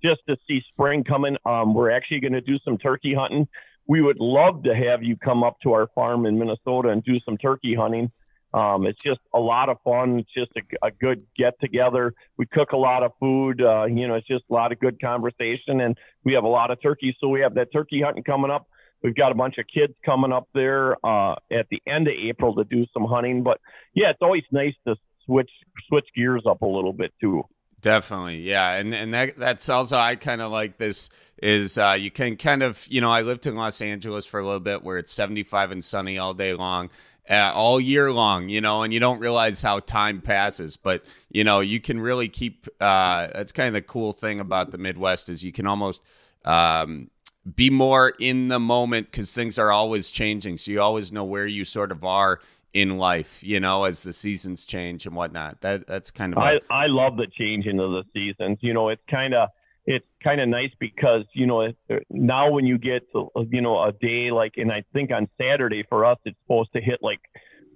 [0.03, 1.37] just to see spring coming.
[1.45, 3.47] Um, we're actually going to do some turkey hunting.
[3.87, 7.21] We would love to have you come up to our farm in Minnesota and do
[7.21, 8.11] some turkey hunting.
[8.55, 10.19] Um, it's just a lot of fun.
[10.19, 12.13] It's just a, a good get together.
[12.37, 13.61] We cook a lot of food.
[13.61, 16.71] Uh, you know, it's just a lot of good conversation, and we have a lot
[16.71, 17.15] of turkeys.
[17.19, 18.65] So we have that turkey hunting coming up.
[19.03, 22.55] We've got a bunch of kids coming up there uh, at the end of April
[22.55, 23.43] to do some hunting.
[23.43, 23.59] But
[23.93, 24.95] yeah, it's always nice to
[25.25, 25.51] switch
[25.89, 27.43] switch gears up a little bit too.
[27.81, 31.09] Definitely, yeah, and and that that's also I kind of like this
[31.43, 34.45] is uh, you can kind of you know I lived in Los Angeles for a
[34.45, 36.89] little bit where it's seventy five and sunny all day long.
[37.27, 41.43] Uh, all year long, you know, and you don't realize how time passes, but you
[41.43, 42.67] know, you can really keep.
[42.79, 46.01] Uh, that's kind of the cool thing about the Midwest is you can almost
[46.43, 47.09] um,
[47.55, 50.57] be more in the moment because things are always changing.
[50.57, 52.39] So you always know where you sort of are
[52.73, 55.61] in life, you know, as the seasons change and whatnot.
[55.61, 58.57] That that's kind of a- I love the changing of the seasons.
[58.61, 59.49] You know, it's kind of
[59.85, 61.71] it's kind of nice because you know
[62.09, 65.83] now when you get to, you know a day like, and I think on Saturday
[65.87, 67.19] for us it's supposed to hit like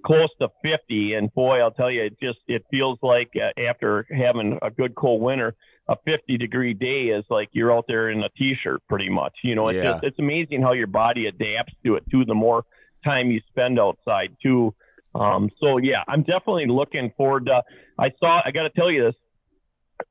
[0.05, 4.05] close to 50, and boy, I'll tell you, it just it feels like uh, after
[4.11, 5.55] having a good cold winter,
[5.89, 9.33] a 50 degree day is like you're out there in a t-shirt pretty much.
[9.43, 9.91] You know, it's Yeah.
[9.93, 12.25] just it's amazing how your body adapts to it too.
[12.25, 12.63] The more
[13.03, 14.73] time you spend outside too.
[15.15, 17.61] Um, so yeah, I'm definitely looking forward to.
[17.97, 18.41] I saw.
[18.45, 19.15] I got to tell you this.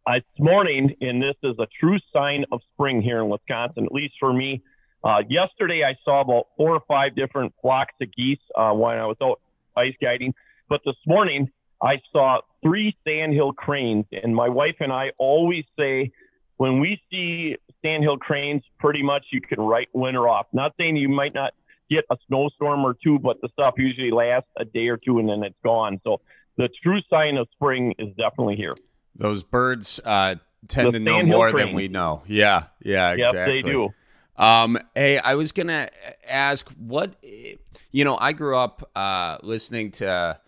[0.08, 3.92] I, this morning, and this is a true sign of spring here in Wisconsin, at
[3.92, 4.62] least for me.
[5.04, 9.04] Uh, yesterday, I saw about four or five different flocks of geese uh, when I
[9.04, 9.38] was out
[9.76, 10.32] ice guiding.
[10.70, 11.50] But this morning,
[11.82, 16.10] I saw three sandhill cranes, and my wife and I always say
[16.56, 20.46] when we see sandhill cranes, pretty much you can write winter off.
[20.54, 21.52] Not saying you might not
[21.90, 25.28] get a snowstorm or two, but the stuff usually lasts a day or two and
[25.28, 26.00] then it's gone.
[26.02, 26.22] So
[26.56, 28.74] the true sign of spring is definitely here.
[29.18, 30.36] Those birds uh,
[30.68, 32.22] tend The to know more than we know.
[32.26, 33.62] Yeah, yeah, Yes, exactly.
[33.62, 33.88] they do.
[34.36, 35.88] Um, hey, I was gonna
[36.28, 37.14] ask what
[37.90, 38.16] you know.
[38.16, 40.38] I grew up uh, listening to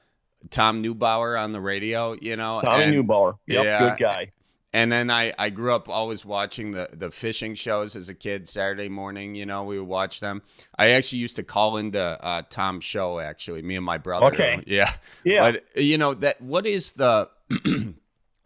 [0.51, 2.13] Tom Neubauer on the radio.
[2.21, 3.39] You know, Tom and, Neubauer.
[3.49, 3.79] Yep, yeah.
[3.81, 4.33] good guy.
[4.73, 8.47] and then I I grew up always watching the the fishing shows as a kid.
[8.49, 10.43] Saturday morning, you know, we would watch them.
[10.79, 13.19] I actually used to call into uh, Tom's show.
[13.19, 14.27] Actually, me and my brother.
[14.27, 14.63] Okay.
[14.69, 14.93] Yeah.
[15.25, 15.51] Yeah.
[15.51, 17.29] But you know that what is the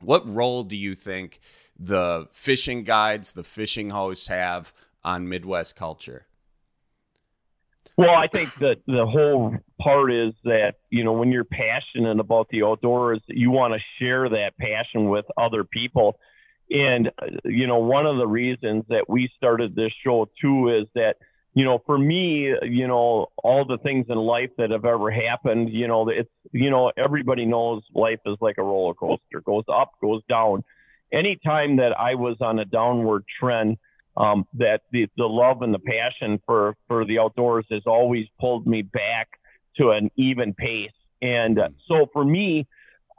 [0.01, 1.40] what role do you think
[1.78, 4.72] the fishing guides, the fishing hosts have
[5.03, 6.26] on Midwest culture?
[7.97, 12.49] Well, I think that the whole part is that, you know, when you're passionate about
[12.49, 16.18] the outdoors, you want to share that passion with other people.
[16.70, 20.86] And, uh, you know, one of the reasons that we started this show too is
[20.95, 21.16] that,
[21.55, 25.70] you know, for me, you know, all the things in life that have ever happened,
[25.70, 29.92] you know, it's, you know, everybody knows life is like a roller coaster, goes up,
[30.00, 30.64] goes down.
[31.12, 33.78] Anytime that I was on a downward trend,
[34.16, 38.66] um, that the, the love and the passion for, for the outdoors has always pulled
[38.66, 39.28] me back
[39.76, 40.90] to an even pace.
[41.22, 42.66] And so for me,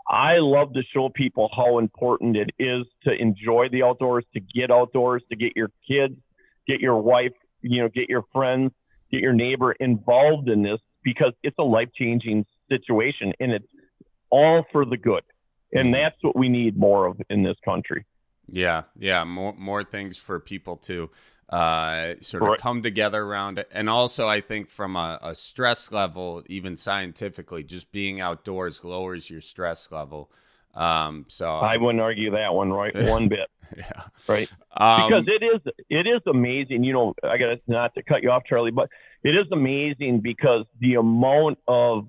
[0.09, 4.71] I love to show people how important it is to enjoy the outdoors, to get
[4.71, 6.15] outdoors, to get your kids,
[6.67, 7.31] get your wife,
[7.65, 8.71] you know, get your friends,
[9.11, 13.67] get your neighbor involved in this because it's a life changing situation and it's
[14.29, 15.23] all for the good.
[15.73, 18.05] And that's what we need more of in this country.
[18.47, 21.09] Yeah, yeah, more more things for people to
[21.49, 25.91] uh, sort of come together around it, and also I think from a, a stress
[25.91, 30.31] level, even scientifically, just being outdoors lowers your stress level.
[30.75, 32.93] Um, so I wouldn't argue that one, right?
[33.07, 33.49] One bit.
[33.75, 34.03] yeah.
[34.27, 34.51] Right.
[34.75, 36.83] Um, because it is it is amazing.
[36.83, 38.89] You know, I got not to cut you off, Charlie, but
[39.23, 42.07] it is amazing because the amount of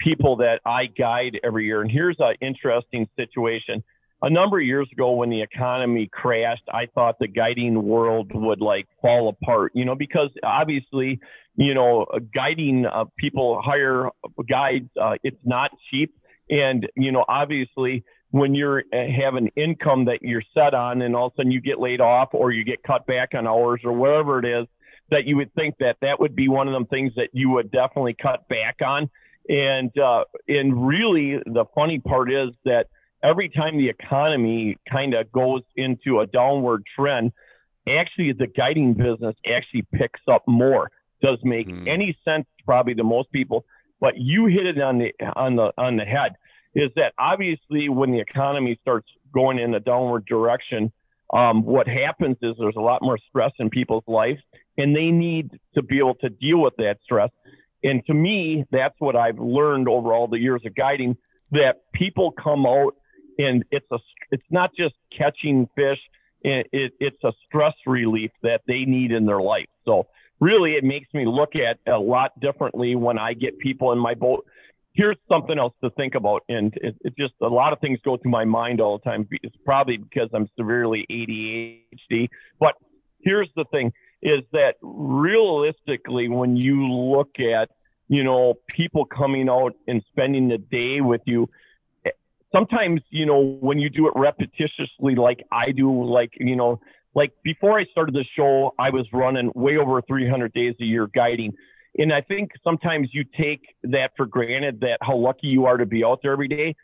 [0.00, 1.82] people that I guide every year.
[1.82, 3.82] And here's an interesting situation.
[4.22, 8.60] A number of years ago, when the economy crashed, I thought the guiding world would
[8.60, 9.72] like fall apart.
[9.74, 11.20] You know, because obviously,
[11.56, 14.08] you know, guiding uh, people hire
[14.48, 14.88] guides.
[15.00, 16.14] Uh, it's not cheap
[16.50, 21.14] and, you know, obviously when you're uh, have an income that you're set on and
[21.14, 23.80] all of a sudden you get laid off or you get cut back on hours
[23.84, 24.66] or whatever it is,
[25.10, 27.70] that you would think that that would be one of them things that you would
[27.70, 29.08] definitely cut back on.
[29.48, 32.88] And, uh, and really the funny part is that
[33.22, 37.32] every time the economy kind of goes into a downward trend,
[37.88, 40.90] actually the guiding business actually picks up more.
[41.22, 41.88] Does make mm.
[41.88, 43.64] any sense probably to most people
[44.00, 46.36] but you hit it on the on the on the head.
[46.74, 50.92] Is that obviously when the economy starts going in a downward direction,
[51.32, 54.40] um, what happens is there's a lot more stress in people's lives,
[54.76, 57.30] and they need to be able to deal with that stress.
[57.82, 61.16] And to me, that's what I've learned over all the years of guiding.
[61.52, 62.96] That people come out,
[63.38, 63.98] and it's a
[64.30, 65.98] it's not just catching fish.
[66.42, 69.68] It, it, it's a stress relief that they need in their life.
[69.84, 70.06] So
[70.40, 74.14] really it makes me look at a lot differently when I get people in my
[74.14, 74.44] boat.
[74.92, 78.16] Here's something else to think about, and it, it just a lot of things go
[78.16, 79.28] through my mind all the time.
[79.42, 82.28] It's probably because I'm severely ADHD.
[82.58, 82.76] But
[83.20, 87.70] here's the thing: is that realistically, when you look at
[88.08, 91.50] you know people coming out and spending the day with you,
[92.06, 92.10] eh,
[92.50, 96.80] sometimes you know when you do it repetitiously, like I do, like you know
[97.16, 101.08] like before I started the show, I was running way over 300 days a year
[101.08, 101.54] guiding.
[101.96, 105.86] And I think sometimes you take that for granted that how lucky you are to
[105.86, 106.76] be out there every day.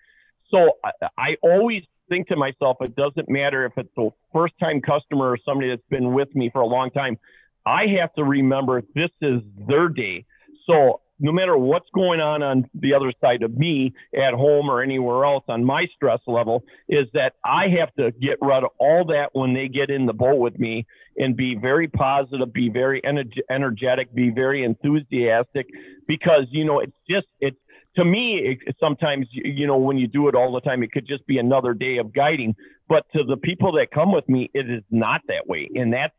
[0.51, 4.81] So I, I always think to myself, it doesn't matter if it's a first time
[4.81, 7.19] customer or somebody that's been with me for a long time.
[7.67, 10.25] I have to remember this is their day.
[10.67, 14.83] So no matter what's going on on the other side of me at home or
[14.83, 19.05] anywhere else on my stress level is that I have to get rid of all
[19.07, 20.85] that when they get in the boat with me
[21.17, 23.01] and be very positive, be very
[23.49, 25.69] energetic, be very enthusiastic
[26.09, 27.57] because, you know, it's just, it's,
[27.95, 31.07] to me, it, sometimes, you know, when you do it all the time, it could
[31.07, 32.57] just be another day of guiding.
[32.89, 35.71] But to the people that come with me, it is not that way.
[35.77, 36.15] And that's,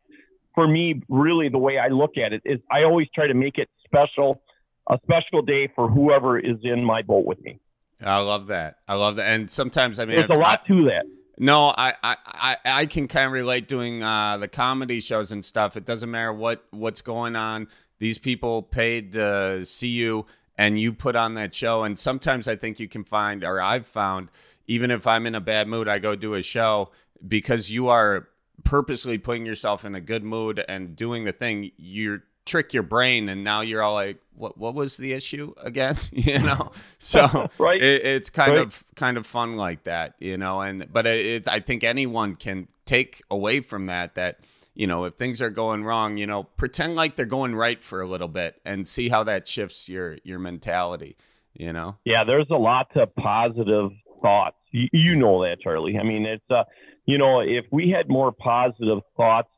[0.54, 3.58] for me, really the way I look at it is I always try to make
[3.58, 4.40] it special
[4.88, 7.58] a special day for whoever is in my boat with me.
[8.02, 8.78] I love that.
[8.86, 9.26] I love that.
[9.26, 11.06] And sometimes I mean, there's a lot I, to that.
[11.38, 15.76] No, I, I, I can kind of relate doing uh, the comedy shows and stuff.
[15.76, 17.68] It doesn't matter what what's going on.
[17.98, 20.26] These people paid to see you,
[20.56, 21.82] and you put on that show.
[21.84, 24.28] And sometimes I think you can find, or I've found,
[24.66, 26.90] even if I'm in a bad mood, I go do a show
[27.26, 28.28] because you are
[28.62, 31.70] purposely putting yourself in a good mood and doing the thing.
[31.76, 35.96] You're trick your brain and now you're all like what what was the issue again?
[36.12, 36.72] You know?
[36.98, 37.82] So right.
[37.82, 38.60] it, it's kind right.
[38.60, 40.60] of kind of fun like that you know?
[40.60, 44.40] And but it, it, i think anyone can take away from that that
[44.74, 48.00] you know if things are going wrong you know pretend like they're going right for
[48.00, 51.16] a little bit and see how that shifts your your mentality
[51.54, 51.96] you know?
[52.04, 53.90] Yeah there's a lot of positive
[54.20, 54.56] thoughts.
[54.72, 55.98] You, you know that charlie.
[55.98, 56.64] I mean it's uh
[57.06, 59.50] you know if we had more positive thoughts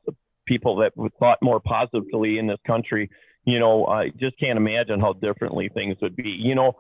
[0.47, 3.11] people that thought more positively in this country,
[3.45, 6.29] you know, I just can't imagine how differently things would be.
[6.29, 6.73] You know,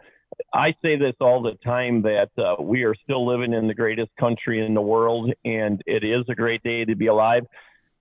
[0.53, 4.11] I say this all the time that uh, we are still living in the greatest
[4.19, 7.45] country in the world, and it is a great day to be alive.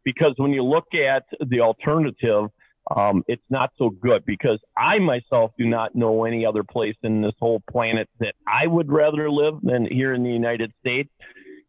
[0.03, 2.49] Because when you look at the alternative,
[2.95, 7.21] um, it's not so good because I myself do not know any other place in
[7.21, 11.09] this whole planet that I would rather live than here in the United States.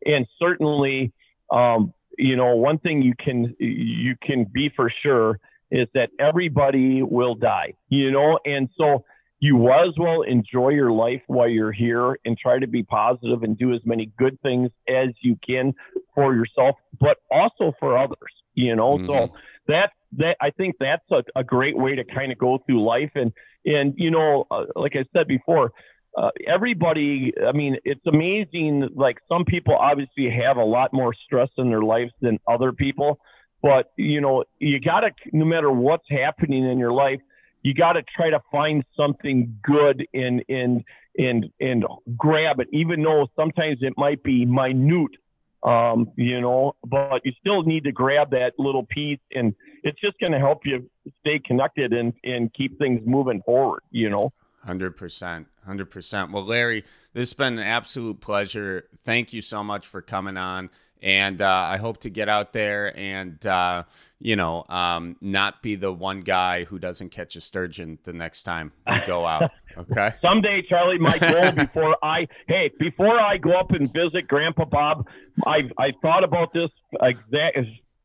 [0.04, 1.12] And certainly,
[1.50, 5.38] um, you know, one thing you can you can be for sure
[5.70, 9.04] is that everybody will die, you know, and so
[9.40, 13.58] you as well enjoy your life while you're here and try to be positive and
[13.58, 15.74] do as many good things as you can
[16.14, 18.16] for yourself, but also for others,
[18.54, 18.96] you know.
[18.96, 19.06] Mm-hmm.
[19.06, 19.28] So
[19.68, 23.10] that that I think that's a, a great way to kind of go through life
[23.14, 23.32] and
[23.64, 25.72] and you know, uh, like I said before,
[26.16, 28.88] uh, everybody, I mean, it's amazing.
[28.94, 33.18] Like some people obviously have a lot more stress in their lives than other people,
[33.62, 37.20] but you know, you got to, no matter what's happening in your life,
[37.62, 40.84] you got to try to find something good and and
[41.18, 41.84] and and
[42.16, 45.16] grab it, even though sometimes it might be minute,
[45.64, 50.18] um, you know, but you still need to grab that little piece, and it's just
[50.20, 50.88] going to help you
[51.20, 54.32] stay connected and and keep things moving forward, you know.
[54.66, 56.32] Hundred percent, hundred percent.
[56.32, 58.88] Well, Larry, this has been an absolute pleasure.
[59.04, 62.92] Thank you so much for coming on, and uh, I hope to get out there
[62.98, 63.84] and uh,
[64.18, 68.42] you know um, not be the one guy who doesn't catch a sturgeon the next
[68.42, 69.50] time we go out.
[69.78, 70.10] Okay.
[70.22, 75.06] Someday, Charlie, my goal before I hey before I go up and visit Grandpa Bob,
[75.46, 76.70] I've, I thought about this
[77.02, 77.58] exact,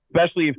[0.09, 0.53] especially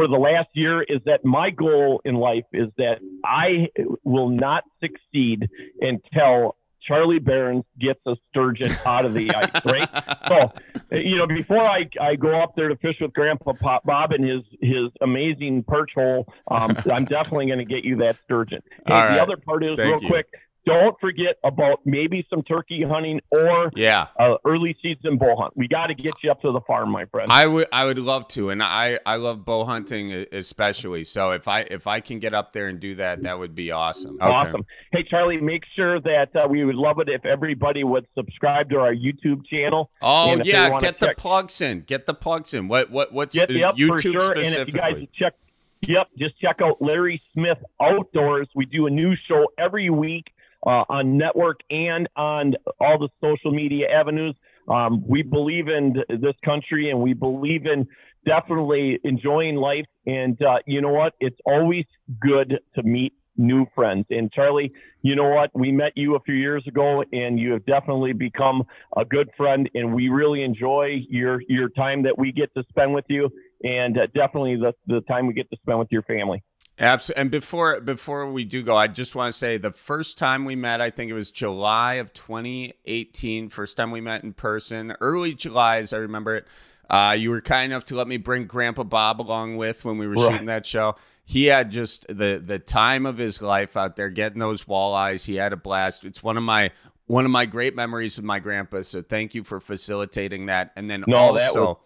[0.00, 3.68] for the last year is that my goal in life is that I
[4.02, 5.50] will not succeed
[5.82, 9.88] until Charlie Berens gets a sturgeon out of the ice, right?
[10.26, 10.52] So,
[10.96, 14.24] you know, before I, I go up there to fish with Grandpa Pop Bob and
[14.24, 18.62] his his amazing perch hole, um, I'm definitely going to get you that sturgeon.
[18.86, 19.16] And All right.
[19.16, 20.08] the other part is Thank real you.
[20.08, 20.28] quick.
[20.66, 24.08] Don't forget about maybe some turkey hunting or Yeah.
[24.18, 25.56] uh, early season bull hunt.
[25.56, 27.32] We got to get you up to the farm, my friend.
[27.32, 31.04] I would I would love to, and I I love bow hunting especially.
[31.04, 33.70] So if I if I can get up there and do that, that would be
[33.70, 34.16] awesome.
[34.20, 34.26] Okay.
[34.26, 34.64] Awesome.
[34.92, 38.76] Hey, Charlie, make sure that uh, we would love it if everybody would subscribe to
[38.80, 39.90] our YouTube channel.
[40.02, 41.80] Oh And if they yeah, get the plugs in.
[41.82, 42.68] Get the plugs in.
[42.68, 44.32] What what what's Get the for YouTube sure.
[44.32, 45.34] And if you guys check,
[45.80, 48.48] yep, just check out Larry Smith Outdoors.
[48.54, 50.26] We do a new show every week
[50.66, 54.34] uh, on network and on all the social media avenues.
[54.68, 57.86] Um, we believe in this country and we believe in
[58.26, 59.86] definitely enjoying life.
[60.06, 61.14] And uh, you know what?
[61.20, 61.84] It's always
[62.20, 64.04] good to meet new friends.
[64.10, 65.50] And Charlie, you know what?
[65.54, 68.64] We met you a few years ago, and you have definitely become
[68.96, 69.68] a good friend.
[69.74, 73.30] And we really enjoy your your time that we get to spend with you,
[73.64, 76.42] and uh, definitely the the time we get to spend with your family.
[76.80, 77.20] Absolutely.
[77.20, 80.56] And before before we do go, I just want to say the first time we
[80.56, 83.50] met, I think it was July of 2018.
[83.50, 86.46] First time we met in person, early July, as I remember it.
[86.88, 90.08] Uh, you were kind enough to let me bring Grandpa Bob along with when we
[90.08, 90.30] were Right.
[90.32, 90.96] shooting that show.
[91.24, 95.26] He had just the the time of his life out there getting those walleyes.
[95.26, 96.04] He had a blast.
[96.04, 96.70] It's one of my
[97.06, 98.82] one of my great memories with my grandpa.
[98.82, 100.72] So thank you for facilitating that.
[100.76, 101.80] And then No, also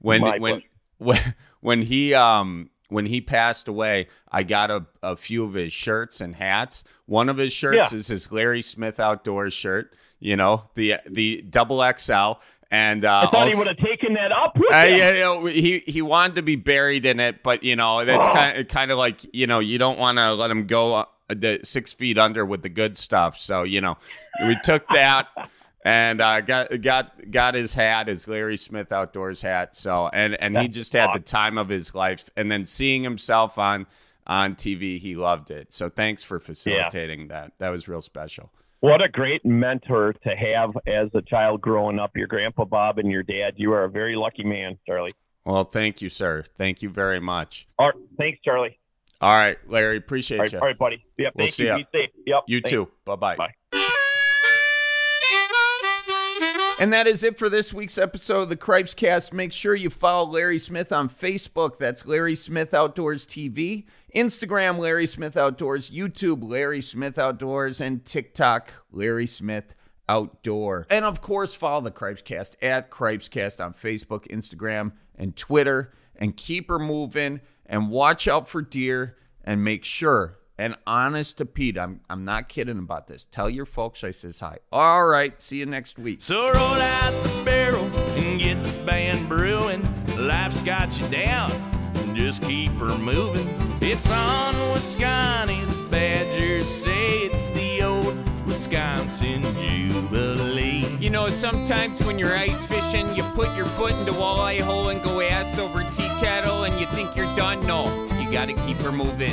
[0.00, 0.62] when when
[0.96, 1.18] when
[1.60, 6.20] when he um when he passed away, I got a, a few of his shirts
[6.20, 6.84] and hats.
[7.06, 7.98] One of his shirts Yeah.
[7.98, 9.94] is his Larry Smith Outdoors shirt.
[10.20, 12.40] You know the the double XL,
[12.72, 14.98] and uh, I thought he would have taken that up with uh, him.
[14.98, 18.26] yeah, you know, he he wanted to be buried in it, but you know that's
[18.26, 18.32] Oh.
[18.32, 21.04] kind of kind of like you know you don't want to let him go uh,
[21.28, 23.38] the six feet under with the good stuff.
[23.38, 23.96] So you know
[24.46, 25.28] we took that
[25.88, 29.74] and uh, got got got his hat, his Larry Smith Outdoors hat.
[29.74, 31.22] So and and he just had awesome.
[31.22, 32.28] the time of his life.
[32.36, 33.86] And then seeing himself on
[34.26, 35.72] on TV, he loved it.
[35.72, 37.52] So thanks for facilitating that.
[37.58, 38.50] That was real special.
[38.80, 42.16] What a great mentor to have as a child growing up.
[42.16, 43.54] Your grandpa Bob and your dad.
[43.56, 45.10] You are a very lucky man, Charlie.
[45.44, 46.44] Well, thank you, sir.
[46.56, 47.66] Thank you very much.
[47.78, 48.78] All right, thanks, Charlie.
[49.20, 50.58] All right, Larry, appreciate All right, you.
[50.60, 51.04] all right, buddy.
[51.16, 51.70] Yep, We'll thank see you.
[51.70, 51.76] ya.
[51.78, 52.10] Be safe.
[52.26, 52.40] Yep.
[52.46, 52.70] You thanks.
[52.70, 52.88] too.
[53.04, 53.36] Bye-bye.
[53.36, 53.98] Bye.
[56.80, 59.32] And that is it for this week's episode of the Cripes Cast.
[59.32, 61.76] Make sure you follow Larry Smith on Facebook.
[61.78, 63.84] That's Larry Smith Outdoors TV.
[64.14, 65.90] Instagram, Larry Smith Outdoors.
[65.90, 67.80] YouTube, Larry Smith Outdoors.
[67.80, 69.74] And TikTok, Larry Smith
[70.08, 70.86] Outdoor.
[70.88, 75.92] And of course, follow the Cripes Cast at Cripes Cast on Facebook, Instagram, and Twitter.
[76.14, 77.40] And keep her moving.
[77.66, 79.16] And watch out for deer.
[79.42, 83.26] And make sure and honest to Pete, I'm I'm not kidding about this.
[83.30, 84.58] Tell your folks I says hi.
[84.72, 86.20] All right, see you next week.
[86.20, 89.82] So roll out the barrel and get the band brewing.
[90.16, 91.52] Life's got you down,
[92.14, 93.48] just keep her moving.
[93.80, 100.84] It's on Wisconsin, the Badgers say it's the old Wisconsin Jubilee.
[100.98, 104.88] You know, sometimes when you're ice fishing, you put your foot in the walleye hole
[104.88, 107.64] and go ass over tea kettle, and you think you're done.
[107.66, 107.84] No,
[108.20, 109.32] you got to keep her moving.